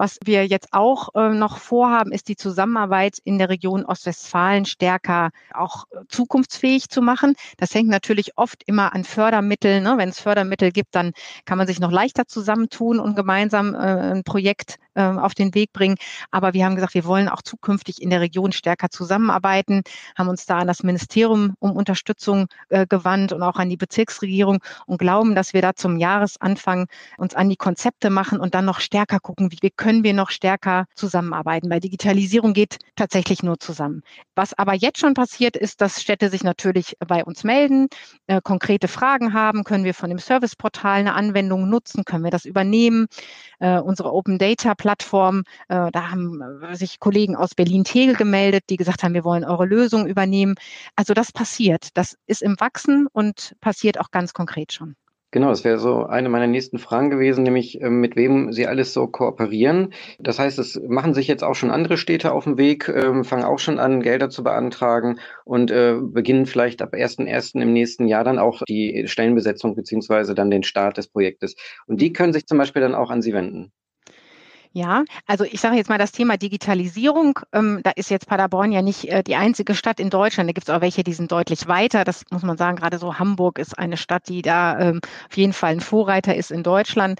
Was 0.00 0.18
wir 0.24 0.46
jetzt 0.46 0.68
auch 0.70 1.14
äh, 1.14 1.28
noch 1.28 1.58
vorhaben, 1.58 2.10
ist 2.10 2.28
die 2.28 2.36
Zusammenarbeit 2.36 3.18
in 3.22 3.36
der 3.36 3.50
Region 3.50 3.84
Ostwestfalen 3.84 4.64
stärker 4.64 5.28
auch 5.52 5.84
äh, 5.90 5.96
zukunftsfähig 6.08 6.88
zu 6.88 7.02
machen. 7.02 7.34
Das 7.58 7.74
hängt 7.74 7.90
natürlich 7.90 8.38
oft 8.38 8.62
immer 8.64 8.94
an 8.94 9.04
Fördermitteln. 9.04 9.82
Ne? 9.82 9.98
Wenn 9.98 10.08
es 10.08 10.18
Fördermittel 10.18 10.72
gibt, 10.72 10.94
dann 10.94 11.12
kann 11.44 11.58
man 11.58 11.66
sich 11.66 11.80
noch 11.80 11.90
leichter 11.90 12.26
zusammentun 12.26 12.98
und 12.98 13.14
gemeinsam 13.14 13.74
äh, 13.74 13.78
ein 13.78 14.24
Projekt 14.24 14.76
auf 14.96 15.34
den 15.34 15.54
Weg 15.54 15.72
bringen. 15.72 15.96
Aber 16.32 16.52
wir 16.52 16.64
haben 16.64 16.74
gesagt, 16.74 16.94
wir 16.94 17.04
wollen 17.04 17.28
auch 17.28 17.42
zukünftig 17.42 18.02
in 18.02 18.10
der 18.10 18.20
Region 18.20 18.50
stärker 18.50 18.90
zusammenarbeiten, 18.90 19.82
haben 20.18 20.28
uns 20.28 20.46
da 20.46 20.58
an 20.58 20.66
das 20.66 20.82
Ministerium 20.82 21.54
um 21.60 21.76
Unterstützung 21.76 22.48
gewandt 22.68 23.32
und 23.32 23.40
auch 23.40 23.54
an 23.54 23.70
die 23.70 23.76
Bezirksregierung 23.76 24.58
und 24.86 24.98
glauben, 24.98 25.36
dass 25.36 25.54
wir 25.54 25.62
da 25.62 25.74
zum 25.74 25.96
Jahresanfang 25.96 26.88
uns 27.18 27.34
an 27.34 27.48
die 27.48 27.56
Konzepte 27.56 28.10
machen 28.10 28.40
und 28.40 28.56
dann 28.56 28.64
noch 28.64 28.80
stärker 28.80 29.20
gucken, 29.20 29.52
wie 29.52 29.58
wir 29.62 29.70
können 29.70 29.89
können 29.90 30.04
wir 30.04 30.14
noch 30.14 30.30
stärker 30.30 30.86
zusammenarbeiten, 30.94 31.68
weil 31.68 31.80
Digitalisierung 31.80 32.52
geht 32.52 32.78
tatsächlich 32.94 33.42
nur 33.42 33.58
zusammen. 33.58 34.02
Was 34.36 34.56
aber 34.56 34.72
jetzt 34.72 35.00
schon 35.00 35.14
passiert 35.14 35.56
ist, 35.56 35.80
dass 35.80 36.00
Städte 36.00 36.30
sich 36.30 36.44
natürlich 36.44 36.96
bei 37.04 37.24
uns 37.24 37.42
melden, 37.42 37.88
äh, 38.28 38.40
konkrete 38.40 38.86
Fragen 38.86 39.32
haben, 39.34 39.64
können 39.64 39.82
wir 39.82 39.92
von 39.92 40.08
dem 40.08 40.20
Serviceportal 40.20 41.00
eine 41.00 41.14
Anwendung 41.14 41.68
nutzen, 41.68 42.04
können 42.04 42.22
wir 42.22 42.30
das 42.30 42.44
übernehmen. 42.44 43.08
Äh, 43.58 43.80
unsere 43.80 44.12
Open 44.12 44.38
Data 44.38 44.76
Plattform, 44.76 45.42
äh, 45.68 45.90
da 45.90 46.12
haben 46.12 46.40
sich 46.74 47.00
Kollegen 47.00 47.34
aus 47.34 47.56
Berlin-Tegel 47.56 48.14
gemeldet, 48.14 48.66
die 48.70 48.76
gesagt 48.76 49.02
haben, 49.02 49.14
wir 49.14 49.24
wollen 49.24 49.42
eure 49.42 49.66
Lösung 49.66 50.06
übernehmen. 50.06 50.54
Also 50.94 51.14
das 51.14 51.32
passiert. 51.32 51.88
Das 51.94 52.16
ist 52.28 52.42
im 52.42 52.60
Wachsen 52.60 53.08
und 53.12 53.56
passiert 53.60 53.98
auch 53.98 54.12
ganz 54.12 54.34
konkret 54.34 54.72
schon. 54.72 54.94
Genau, 55.32 55.50
das 55.50 55.62
wäre 55.62 55.78
so 55.78 56.06
eine 56.06 56.28
meiner 56.28 56.48
nächsten 56.48 56.78
Fragen 56.78 57.08
gewesen, 57.08 57.44
nämlich 57.44 57.80
ähm, 57.80 58.00
mit 58.00 58.16
wem 58.16 58.52
Sie 58.52 58.66
alles 58.66 58.92
so 58.92 59.06
kooperieren. 59.06 59.92
Das 60.18 60.40
heißt, 60.40 60.58
es 60.58 60.80
machen 60.88 61.14
sich 61.14 61.28
jetzt 61.28 61.44
auch 61.44 61.54
schon 61.54 61.70
andere 61.70 61.98
Städte 61.98 62.32
auf 62.32 62.44
den 62.44 62.58
Weg, 62.58 62.88
ähm, 62.88 63.22
fangen 63.24 63.44
auch 63.44 63.60
schon 63.60 63.78
an, 63.78 64.02
Gelder 64.02 64.28
zu 64.28 64.42
beantragen 64.42 65.20
und 65.44 65.70
äh, 65.70 65.96
beginnen 66.02 66.46
vielleicht 66.46 66.82
ab 66.82 66.94
1.1. 66.94 67.60
im 67.62 67.72
nächsten 67.72 68.08
Jahr 68.08 68.24
dann 68.24 68.40
auch 68.40 68.62
die 68.68 69.04
Stellenbesetzung 69.06 69.76
beziehungsweise 69.76 70.34
dann 70.34 70.50
den 70.50 70.64
Start 70.64 70.96
des 70.96 71.06
Projektes. 71.06 71.54
Und 71.86 72.00
die 72.00 72.12
können 72.12 72.32
sich 72.32 72.46
zum 72.46 72.58
Beispiel 72.58 72.82
dann 72.82 72.96
auch 72.96 73.10
an 73.10 73.22
Sie 73.22 73.32
wenden. 73.32 73.70
Ja, 74.72 75.02
also 75.26 75.42
ich 75.42 75.60
sage 75.60 75.76
jetzt 75.76 75.88
mal 75.88 75.98
das 75.98 76.12
Thema 76.12 76.36
Digitalisierung. 76.36 77.40
Ähm, 77.52 77.80
da 77.82 77.90
ist 77.90 78.08
jetzt 78.08 78.28
Paderborn 78.28 78.70
ja 78.70 78.82
nicht 78.82 79.08
äh, 79.08 79.24
die 79.24 79.34
einzige 79.34 79.74
Stadt 79.74 79.98
in 79.98 80.10
Deutschland. 80.10 80.48
Da 80.48 80.52
gibt 80.52 80.68
es 80.68 80.72
auch 80.72 80.80
welche, 80.80 81.02
die 81.02 81.12
sind 81.12 81.32
deutlich 81.32 81.66
weiter. 81.66 82.04
Das 82.04 82.22
muss 82.30 82.42
man 82.44 82.56
sagen. 82.56 82.76
Gerade 82.76 82.98
so 82.98 83.18
Hamburg 83.18 83.58
ist 83.58 83.76
eine 83.76 83.96
Stadt, 83.96 84.28
die 84.28 84.42
da 84.42 84.78
ähm, 84.78 85.00
auf 85.28 85.36
jeden 85.36 85.52
Fall 85.54 85.72
ein 85.72 85.80
Vorreiter 85.80 86.36
ist 86.36 86.52
in 86.52 86.62
Deutschland. 86.62 87.18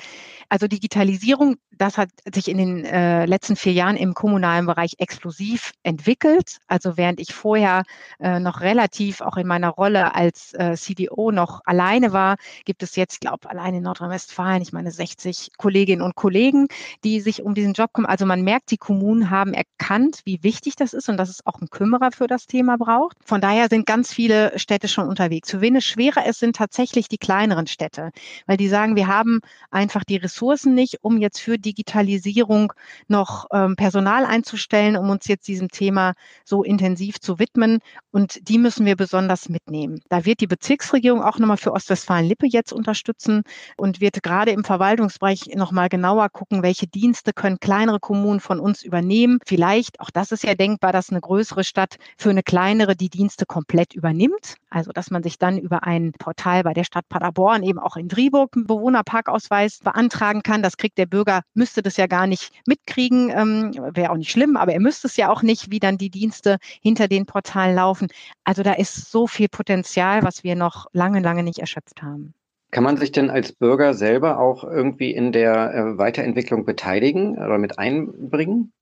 Also 0.48 0.68
Digitalisierung, 0.68 1.56
das 1.70 1.96
hat 1.96 2.10
sich 2.32 2.48
in 2.48 2.58
den 2.58 2.84
äh, 2.84 3.24
letzten 3.24 3.56
vier 3.56 3.72
Jahren 3.72 3.96
im 3.96 4.14
kommunalen 4.14 4.66
Bereich 4.66 4.94
explosiv 4.98 5.72
entwickelt. 5.84 6.58
Also 6.66 6.96
während 6.96 7.20
ich 7.20 7.32
vorher 7.32 7.84
äh, 8.18 8.40
noch 8.40 8.60
relativ 8.60 9.20
auch 9.20 9.36
in 9.36 9.46
meiner 9.46 9.70
Rolle 9.70 10.14
als 10.14 10.52
äh, 10.54 10.74
CDO 10.76 11.30
noch 11.30 11.60
alleine 11.64 12.12
war, 12.12 12.36
gibt 12.64 12.82
es 12.82 12.96
jetzt, 12.96 13.20
glaube 13.20 13.48
allein 13.48 13.74
in 13.74 13.84
Nordrhein-Westfalen, 13.84 14.60
ich 14.60 14.72
meine 14.72 14.90
60 14.90 15.52
Kolleginnen 15.56 16.02
und 16.02 16.16
Kollegen, 16.16 16.66
die 17.04 17.20
sich 17.20 17.39
um 17.42 17.54
diesen 17.54 17.72
Job 17.72 17.92
kommen. 17.92 18.06
Also 18.06 18.26
man 18.26 18.42
merkt, 18.42 18.70
die 18.70 18.76
Kommunen 18.76 19.30
haben 19.30 19.54
erkannt, 19.54 20.20
wie 20.24 20.42
wichtig 20.42 20.76
das 20.76 20.92
ist 20.92 21.08
und 21.08 21.16
dass 21.16 21.28
es 21.28 21.46
auch 21.46 21.60
einen 21.60 21.70
Kümmerer 21.70 22.10
für 22.12 22.26
das 22.26 22.46
Thema 22.46 22.76
braucht. 22.76 23.16
Von 23.24 23.40
daher 23.40 23.68
sind 23.68 23.86
ganz 23.86 24.12
viele 24.12 24.58
Städte 24.58 24.88
schon 24.88 25.08
unterwegs. 25.08 25.50
Für 25.50 25.60
wen 25.60 25.76
es 25.76 25.84
schwerer 25.84 26.26
ist, 26.26 26.40
sind 26.40 26.56
tatsächlich 26.56 27.08
die 27.08 27.18
kleineren 27.18 27.66
Städte, 27.66 28.10
weil 28.46 28.56
die 28.56 28.68
sagen, 28.68 28.96
wir 28.96 29.06
haben 29.06 29.40
einfach 29.70 30.04
die 30.04 30.16
Ressourcen 30.16 30.74
nicht, 30.74 30.98
um 31.02 31.18
jetzt 31.18 31.40
für 31.40 31.58
Digitalisierung 31.58 32.72
noch 33.08 33.46
ähm, 33.52 33.76
Personal 33.76 34.24
einzustellen, 34.24 34.96
um 34.96 35.10
uns 35.10 35.26
jetzt 35.26 35.48
diesem 35.48 35.68
Thema 35.68 36.14
so 36.44 36.62
intensiv 36.62 37.20
zu 37.20 37.38
widmen. 37.38 37.78
Und 38.10 38.48
die 38.48 38.58
müssen 38.58 38.86
wir 38.86 38.96
besonders 38.96 39.48
mitnehmen. 39.48 40.00
Da 40.08 40.24
wird 40.24 40.40
die 40.40 40.46
Bezirksregierung 40.46 41.22
auch 41.22 41.38
nochmal 41.38 41.56
für 41.56 41.72
Ostwestfalen-Lippe 41.72 42.46
jetzt 42.46 42.72
unterstützen 42.72 43.42
und 43.76 44.00
wird 44.00 44.22
gerade 44.22 44.50
im 44.50 44.64
Verwaltungsbereich 44.64 45.50
nochmal 45.54 45.88
genauer 45.88 46.28
gucken, 46.28 46.62
welche 46.62 46.86
Dienste 46.86 47.29
Dienste 47.30 47.42
können 47.42 47.60
kleinere 47.60 48.00
Kommunen 48.00 48.40
von 48.40 48.58
uns 48.60 48.82
übernehmen. 48.82 49.38
Vielleicht, 49.46 50.00
auch 50.00 50.10
das 50.10 50.32
ist 50.32 50.42
ja 50.42 50.54
denkbar, 50.54 50.92
dass 50.92 51.10
eine 51.10 51.20
größere 51.20 51.64
Stadt 51.64 51.96
für 52.16 52.30
eine 52.30 52.42
kleinere 52.42 52.96
die 52.96 53.08
Dienste 53.08 53.46
komplett 53.46 53.94
übernimmt. 53.94 54.56
Also, 54.68 54.90
dass 54.92 55.10
man 55.10 55.22
sich 55.22 55.38
dann 55.38 55.58
über 55.58 55.84
ein 55.84 56.12
Portal 56.12 56.64
bei 56.64 56.74
der 56.74 56.84
Stadt 56.84 57.08
Paderborn 57.08 57.62
eben 57.62 57.78
auch 57.78 57.96
in 57.96 58.08
Driburg 58.08 58.56
einen 58.56 58.66
Bewohnerparkausweis 58.66 59.78
beantragen 59.78 60.42
kann. 60.42 60.62
Das 60.62 60.76
kriegt 60.76 60.98
der 60.98 61.06
Bürger, 61.06 61.42
müsste 61.54 61.82
das 61.82 61.96
ja 61.96 62.06
gar 62.06 62.26
nicht 62.26 62.52
mitkriegen, 62.66 63.30
ähm, 63.30 63.72
wäre 63.94 64.10
auch 64.10 64.16
nicht 64.16 64.30
schlimm, 64.30 64.56
aber 64.56 64.72
er 64.72 64.80
müsste 64.80 65.06
es 65.06 65.16
ja 65.16 65.30
auch 65.30 65.42
nicht, 65.42 65.70
wie 65.70 65.80
dann 65.80 65.98
die 65.98 66.10
Dienste 66.10 66.58
hinter 66.82 67.06
den 67.08 67.26
Portalen 67.26 67.76
laufen. 67.76 68.08
Also 68.44 68.62
da 68.62 68.72
ist 68.72 69.10
so 69.10 69.26
viel 69.26 69.48
Potenzial, 69.48 70.22
was 70.22 70.42
wir 70.42 70.56
noch 70.56 70.86
lange, 70.92 71.20
lange 71.20 71.42
nicht 71.42 71.58
erschöpft 71.58 72.02
haben. 72.02 72.34
Kann 72.70 72.84
man 72.84 72.96
sich 72.96 73.10
denn 73.10 73.30
als 73.30 73.52
Bürger 73.52 73.94
selber 73.94 74.38
auch 74.38 74.62
irgendwie 74.62 75.12
in 75.12 75.32
der 75.32 75.74
äh, 75.74 75.98
Weiterentwicklung 75.98 76.64
beteiligen 76.64 77.36
oder 77.36 77.58
mit 77.58 77.78
einbringen? 77.78 78.72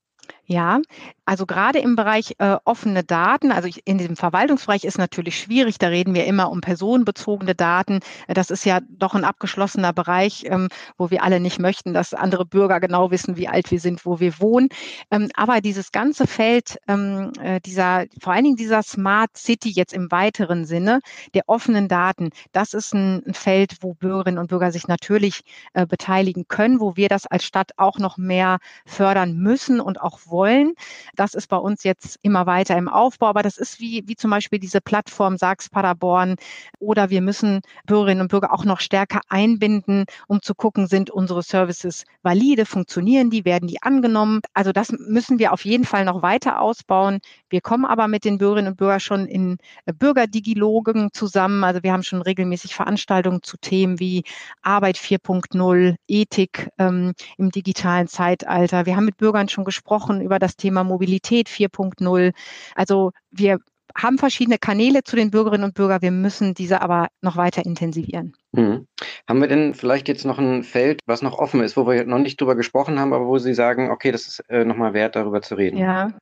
Ja, 0.51 0.81
also 1.27 1.45
gerade 1.45 1.79
im 1.79 1.95
Bereich 1.95 2.35
äh, 2.39 2.57
offene 2.65 3.05
Daten, 3.05 3.53
also 3.53 3.69
ich, 3.69 3.87
in 3.87 3.99
diesem 3.99 4.17
Verwaltungsbereich 4.17 4.85
ist 4.85 4.97
natürlich 4.97 5.39
schwierig, 5.39 5.77
da 5.77 5.89
reden 5.89 6.15
wir 6.15 6.25
immer 6.25 6.51
um 6.51 6.63
personenbezogene 6.63 7.55
Daten. 7.55 8.01
Das 8.29 8.49
ist 8.49 8.65
ja 8.65 8.81
doch 8.89 9.15
ein 9.15 9.25
abgeschlossener 9.25 9.93
Bereich, 9.93 10.45
ähm, 10.47 10.69
wo 10.97 11.11
wir 11.11 11.23
alle 11.23 11.39
nicht 11.39 11.59
möchten, 11.59 11.93
dass 11.93 12.15
andere 12.15 12.47
Bürger 12.47 12.81
genau 12.81 13.11
wissen, 13.11 13.37
wie 13.37 13.47
alt 13.47 13.71
wir 13.71 13.79
sind, 13.79 14.07
wo 14.07 14.21
wir 14.21 14.41
wohnen. 14.41 14.71
Ähm, 15.11 15.29
aber 15.35 15.61
dieses 15.61 15.93
ganze 15.93 16.27
Feld 16.27 16.79
ähm, 16.89 17.31
äh, 17.43 17.61
dieser, 17.61 18.07
vor 18.23 18.33
allen 18.33 18.45
Dingen 18.45 18.57
dieser 18.57 18.83
Smart 18.83 19.37
City 19.37 19.69
jetzt 19.69 19.93
im 19.93 20.11
weiteren 20.11 20.65
Sinne, 20.65 21.01
der 21.35 21.43
offenen 21.47 21.89
Daten, 21.89 22.31
das 22.53 22.73
ist 22.73 22.95
ein, 22.95 23.23
ein 23.27 23.35
Feld, 23.35 23.77
wo 23.83 23.93
Bürgerinnen 23.93 24.39
und 24.39 24.49
Bürger 24.49 24.73
sich 24.73 24.89
natürlich 24.89 25.43
äh, 25.75 25.85
beteiligen 25.85 26.49
können, 26.49 26.81
wo 26.81 26.97
wir 26.97 27.11
das 27.11 27.27
als 27.27 27.45
Stadt 27.45 27.73
auch 27.77 27.99
noch 27.99 28.17
mehr 28.17 28.61
fördern 28.87 29.37
müssen 29.37 29.79
und 29.79 30.01
auch 30.01 30.21
wollen 30.25 30.38
wollen. 30.39 30.75
Das 31.17 31.35
ist 31.35 31.49
bei 31.49 31.57
uns 31.57 31.83
jetzt 31.83 32.17
immer 32.23 32.47
weiter 32.47 32.77
im 32.77 32.89
Aufbau, 32.89 33.27
aber 33.27 33.43
das 33.43 33.59
ist 33.59 33.81
wie, 33.81 34.05
wie 34.07 34.15
zum 34.15 34.31
Beispiel 34.31 34.61
diese 34.61 34.81
Plattform 34.81 35.37
Sachs 35.37 35.69
Paderborn 35.69 36.37
oder 36.79 37.11
wir 37.11 37.21
müssen 37.21 37.61
Bürgerinnen 37.87 38.23
und 38.23 38.29
Bürger 38.29 38.53
auch 38.53 38.65
noch 38.65 38.79
stärker 38.79 39.21
einbinden, 39.29 40.05
um 40.29 40.41
zu 40.41 40.55
gucken, 40.55 40.87
sind 40.87 41.11
unsere 41.11 41.43
Services 41.43 42.05
valide, 42.23 42.67
funktionieren 42.67 43.31
die, 43.31 43.45
werden 43.45 43.67
die 43.67 43.83
angenommen. 43.83 44.41
Also 44.55 44.71
das 44.71 44.93
müssen 44.93 45.41
wir 45.41 45.53
auf 45.53 45.65
jeden 45.65 45.85
Fall 45.85 46.05
noch 46.05 46.23
weiter 46.23 46.61
ausbauen. 46.61 47.19
Wir 47.51 47.61
kommen 47.61 47.85
aber 47.85 48.07
mit 48.07 48.25
den 48.25 48.39
Bürgerinnen 48.39 48.69
und 48.69 48.77
Bürgern 48.77 49.01
schon 49.01 49.27
in 49.27 49.59
Bürgerdigilogen 49.87 51.11
zusammen. 51.13 51.65
Also 51.65 51.83
wir 51.83 51.93
haben 51.93 52.05
schon 52.05 52.23
regelmäßig 52.23 52.75
Veranstaltungen 52.75 53.43
zu 53.43 53.57
Themen 53.57 53.99
wie 53.99 54.23
Arbeit 54.63 54.97
4.0, 54.97 55.97
Ethik 56.07 56.69
ähm, 56.79 57.15
im 57.37 57.51
digitalen 57.51 58.07
Zeitalter. 58.07 58.87
Wir 58.87 58.97
haben 58.97 59.05
mit 59.07 59.17
Bürgern 59.17 59.49
schon 59.49 59.65
gesprochen 59.65 60.21
über 60.29 60.39
das 60.39 60.57
Thema 60.57 60.85
Mobilität 60.85 61.49
4.0. 61.49 62.33
Also 62.75 63.13
wir 63.31 63.59
haben 63.97 64.19
verschiedene 64.19 64.59
Kanäle 64.59 65.03
zu 65.03 65.17
den 65.17 65.31
Bürgerinnen 65.31 65.65
und 65.65 65.75
Bürgern. 65.75 66.03
Wir 66.03 66.11
müssen 66.11 66.55
diese 66.55 66.83
aber 66.83 67.09
noch 67.23 67.37
weiter 67.37 67.65
intensivieren. 67.65 68.35
Mhm. 68.53 68.87
Haben 69.27 69.41
wir 69.41 69.49
denn 69.49 69.75
vielleicht 69.75 70.09
jetzt 70.09 70.25
noch 70.25 70.39
ein 70.39 70.63
Feld, 70.63 71.01
was 71.07 71.23
noch 71.23 71.39
offen 71.39 71.61
ist, 71.63 71.77
wo 71.77 71.87
wir 71.87 72.05
noch 72.05 72.19
nicht 72.19 72.41
drüber 72.41 72.55
gesprochen 72.55 73.01
haben, 73.01 73.13
aber 73.13 73.27
wo 73.27 73.39
Sie 73.39 73.55
sagen, 73.55 73.91
okay, 73.91 74.13
das 74.13 74.27
ist 74.27 74.41
äh, 74.51 74.65
nochmal 74.65 74.93
wert, 74.93 75.17
darüber 75.17 75.43
zu 75.43 75.55
reden? 75.55 75.79
Ja, 75.79 76.13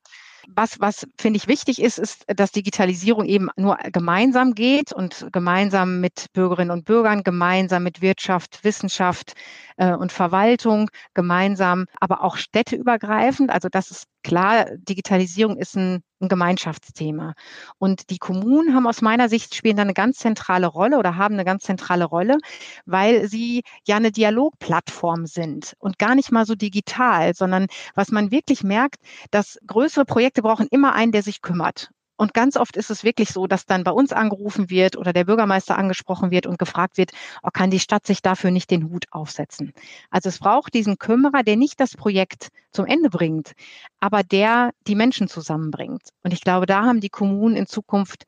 was, 0.55 0.81
was 0.81 1.07
finde 1.19 1.39
ich 1.39 1.49
wichtig 1.49 1.81
ist, 1.83 1.99
ist, 1.99 2.25
dass 2.29 2.53
Digitalisierung 2.53 3.25
eben 3.25 3.49
nur 3.57 3.77
gemeinsam 3.93 4.55
geht 4.55 4.93
und 4.93 5.29
gemeinsam 5.33 6.01
mit 6.01 6.27
Bürgerinnen 6.33 6.71
und 6.71 6.85
Bürgern, 6.85 7.23
gemeinsam 7.23 7.83
mit 7.83 8.01
Wirtschaft, 8.01 8.65
Wissenschaft 8.65 9.35
äh, 9.77 9.93
und 9.93 10.13
Verwaltung, 10.13 10.91
gemeinsam, 11.15 11.87
aber 12.01 12.23
auch 12.23 12.37
städteübergreifend. 12.37 13.51
Also 13.51 13.69
das 13.69 13.91
ist 13.91 14.07
klar, 14.27 14.67
Digitalisierung 14.77 15.57
ist 15.57 15.77
ein, 15.77 16.03
ein 16.21 16.29
Gemeinschaftsthema. 16.29 17.35
Und 17.79 18.11
die 18.11 18.19
Kommunen 18.19 18.75
haben 18.75 18.87
aus 18.89 19.01
meiner 19.01 19.29
Sicht 19.29 19.55
spielen 19.55 19.77
da 19.77 19.83
eine 19.83 19.95
ganz 19.95 20.19
zentrale 20.19 20.67
Rolle 20.67 20.99
oder 20.99 21.17
haben 21.17 21.35
eine 21.35 21.45
ganz 21.45 21.63
zentrale 21.63 22.05
Rolle, 22.05 22.39
weil 22.87 23.29
sie 23.29 23.63
ja 23.87 23.97
eine 23.97 24.11
Dialogplattform 24.11 25.27
sind 25.27 25.75
und 25.79 25.99
gar 25.99 26.17
nicht 26.17 26.33
mal 26.33 26.45
so 26.45 26.57
digital, 26.57 27.35
sondern 27.35 27.67
was 27.95 28.11
man 28.11 28.33
wirklich 28.33 28.65
merkt, 28.65 28.97
dass 29.31 29.59
größere 29.67 30.05
Projekte 30.05 30.43
brauchen 30.43 30.67
immer 30.71 30.93
einen, 30.95 31.13
der 31.13 31.23
sich 31.23 31.41
kümmert. 31.41 31.91
Und 32.17 32.35
ganz 32.35 32.57
oft 32.57 32.77
ist 32.77 32.91
es 32.91 33.05
wirklich 33.05 33.31
so, 33.31 33.47
dass 33.47 33.67
dann 33.67 33.85
bei 33.85 33.91
uns 33.91 34.13
angerufen 34.13 34.71
wird 34.71 34.97
oder 34.97 35.13
der 35.13 35.25
Bürgermeister 35.25 35.77
angesprochen 35.77 36.31
wird 36.31 36.47
und 36.47 36.59
gefragt 36.59 36.97
wird, 36.97 37.13
oh, 37.43 37.51
kann 37.53 37.71
die 37.71 37.81
Stadt 37.81 38.07
sich 38.07 38.23
dafür 38.23 38.51
nicht 38.51 38.71
den 38.71 38.89
Hut 38.89 39.05
aufsetzen? 39.11 39.73
Also 40.11 40.29
es 40.29 40.39
braucht 40.39 40.75
diesen 40.75 40.99
Kümmerer, 40.99 41.43
der 41.43 41.57
nicht 41.57 41.79
das 41.81 41.97
Projekt 41.97 42.49
zum 42.73 42.87
Ende 42.87 43.11
bringt, 43.11 43.53
aber 44.01 44.23
der 44.23 44.71
die 44.87 44.95
Menschen 44.95 45.29
zusammenbringt. 45.29 46.03
Und 46.23 46.33
ich 46.33 46.41
glaube, 46.41 46.67
da 46.67 46.85
haben 46.85 47.01
die 47.01 47.11
Kommunen 47.11 47.57
in 47.57 47.67
Zukunft 47.67 48.25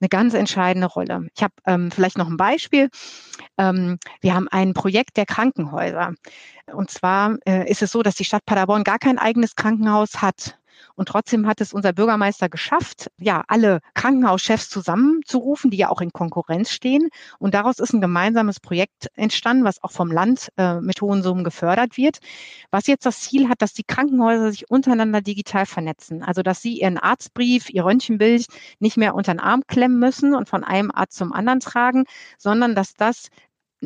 eine 0.00 0.08
ganz 0.08 0.34
entscheidende 0.34 0.88
Rolle. 0.88 1.28
Ich 1.34 1.42
habe 1.42 1.54
ähm, 1.66 1.90
vielleicht 1.90 2.18
noch 2.18 2.28
ein 2.28 2.36
Beispiel. 2.36 2.90
Ähm, 3.58 3.98
wir 4.20 4.34
haben 4.34 4.48
ein 4.48 4.74
Projekt 4.74 5.16
der 5.16 5.26
Krankenhäuser. 5.26 6.14
Und 6.72 6.90
zwar 6.90 7.36
äh, 7.46 7.70
ist 7.70 7.82
es 7.82 7.92
so, 7.92 8.02
dass 8.02 8.14
die 8.14 8.24
Stadt 8.24 8.44
Paderborn 8.44 8.84
gar 8.84 8.98
kein 8.98 9.18
eigenes 9.18 9.56
Krankenhaus 9.56 10.20
hat. 10.20 10.58
Und 10.96 11.08
trotzdem 11.08 11.46
hat 11.46 11.60
es 11.60 11.72
unser 11.72 11.92
Bürgermeister 11.92 12.48
geschafft, 12.48 13.10
ja, 13.18 13.44
alle 13.48 13.80
Krankenhauschefs 13.94 14.68
zusammenzurufen, 14.68 15.70
die 15.70 15.76
ja 15.76 15.90
auch 15.90 16.00
in 16.00 16.10
Konkurrenz 16.12 16.70
stehen. 16.70 17.10
Und 17.38 17.54
daraus 17.54 17.78
ist 17.78 17.92
ein 17.92 18.00
gemeinsames 18.00 18.60
Projekt 18.60 19.08
entstanden, 19.14 19.64
was 19.64 19.82
auch 19.82 19.92
vom 19.92 20.10
Land 20.10 20.48
äh, 20.56 20.80
mit 20.80 21.00
hohen 21.02 21.22
Summen 21.22 21.44
gefördert 21.44 21.96
wird, 21.96 22.18
was 22.70 22.86
jetzt 22.86 23.06
das 23.06 23.20
Ziel 23.20 23.48
hat, 23.48 23.62
dass 23.62 23.74
die 23.74 23.84
Krankenhäuser 23.84 24.50
sich 24.50 24.70
untereinander 24.70 25.20
digital 25.20 25.66
vernetzen. 25.66 26.22
Also, 26.22 26.42
dass 26.42 26.62
sie 26.62 26.80
ihren 26.80 26.98
Arztbrief, 26.98 27.70
ihr 27.70 27.84
Röntgenbild 27.84 28.46
nicht 28.80 28.96
mehr 28.96 29.14
unter 29.14 29.32
den 29.32 29.40
Arm 29.40 29.62
klemmen 29.68 29.98
müssen 29.98 30.34
und 30.34 30.48
von 30.48 30.64
einem 30.64 30.90
Arzt 30.90 31.16
zum 31.16 31.32
anderen 31.32 31.60
tragen, 31.60 32.04
sondern 32.38 32.74
dass 32.74 32.94
das 32.94 33.28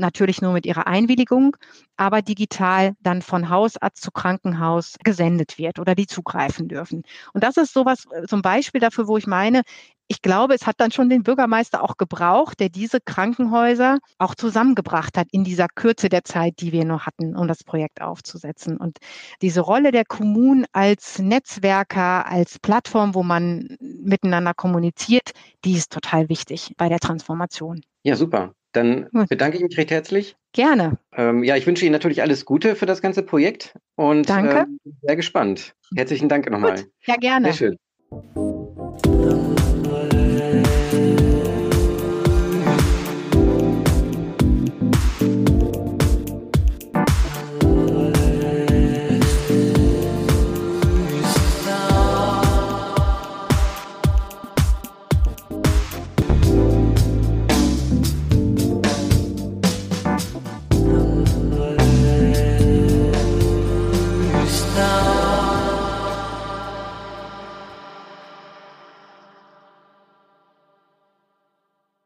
natürlich 0.00 0.42
nur 0.42 0.52
mit 0.52 0.66
ihrer 0.66 0.86
Einwilligung, 0.86 1.56
aber 1.96 2.22
digital 2.22 2.94
dann 3.00 3.22
von 3.22 3.48
Hausarzt 3.50 4.02
zu 4.02 4.10
Krankenhaus 4.10 4.96
gesendet 5.04 5.58
wird 5.58 5.78
oder 5.78 5.94
die 5.94 6.06
zugreifen 6.06 6.68
dürfen. 6.68 7.02
Und 7.32 7.44
das 7.44 7.56
ist 7.56 7.72
sowas 7.72 8.06
äh, 8.10 8.26
zum 8.26 8.42
Beispiel 8.42 8.80
dafür, 8.80 9.06
wo 9.06 9.16
ich 9.16 9.26
meine, 9.26 9.62
ich 10.10 10.22
glaube, 10.22 10.54
es 10.54 10.66
hat 10.66 10.80
dann 10.80 10.90
schon 10.90 11.08
den 11.08 11.22
Bürgermeister 11.22 11.84
auch 11.84 11.96
gebraucht, 11.96 12.58
der 12.58 12.68
diese 12.68 12.98
Krankenhäuser 13.00 13.98
auch 14.18 14.34
zusammengebracht 14.34 15.16
hat 15.16 15.28
in 15.30 15.44
dieser 15.44 15.68
Kürze 15.68 16.08
der 16.08 16.24
Zeit, 16.24 16.54
die 16.58 16.72
wir 16.72 16.84
noch 16.84 17.06
hatten, 17.06 17.36
um 17.36 17.46
das 17.46 17.62
Projekt 17.62 18.02
aufzusetzen. 18.02 18.76
Und 18.76 18.98
diese 19.40 19.60
Rolle 19.60 19.92
der 19.92 20.04
Kommunen 20.04 20.66
als 20.72 21.20
Netzwerker, 21.20 22.26
als 22.26 22.58
Plattform, 22.58 23.14
wo 23.14 23.22
man 23.22 23.76
miteinander 23.78 24.52
kommuniziert, 24.52 25.30
die 25.64 25.74
ist 25.74 25.92
total 25.92 26.28
wichtig 26.28 26.74
bei 26.76 26.88
der 26.88 26.98
Transformation. 26.98 27.80
Ja, 28.02 28.16
super. 28.16 28.52
Dann 28.72 29.08
bedanke 29.28 29.56
ich 29.56 29.62
mich 29.62 29.76
recht 29.76 29.90
herzlich. 29.90 30.36
Gerne. 30.52 30.98
Ähm, 31.12 31.44
ja, 31.44 31.56
ich 31.56 31.66
wünsche 31.66 31.84
Ihnen 31.84 31.92
natürlich 31.92 32.22
alles 32.22 32.44
Gute 32.44 32.76
für 32.76 32.86
das 32.86 33.02
ganze 33.02 33.22
Projekt 33.22 33.74
und 33.96 34.28
Danke. 34.28 34.58
Ähm, 34.58 34.80
sehr 35.02 35.16
gespannt. 35.16 35.74
Herzlichen 35.94 36.28
Dank 36.28 36.50
nochmal. 36.50 36.84
Ja, 37.06 37.16
gerne. 37.16 37.52
Sehr 37.52 37.76
schön. 38.12 38.46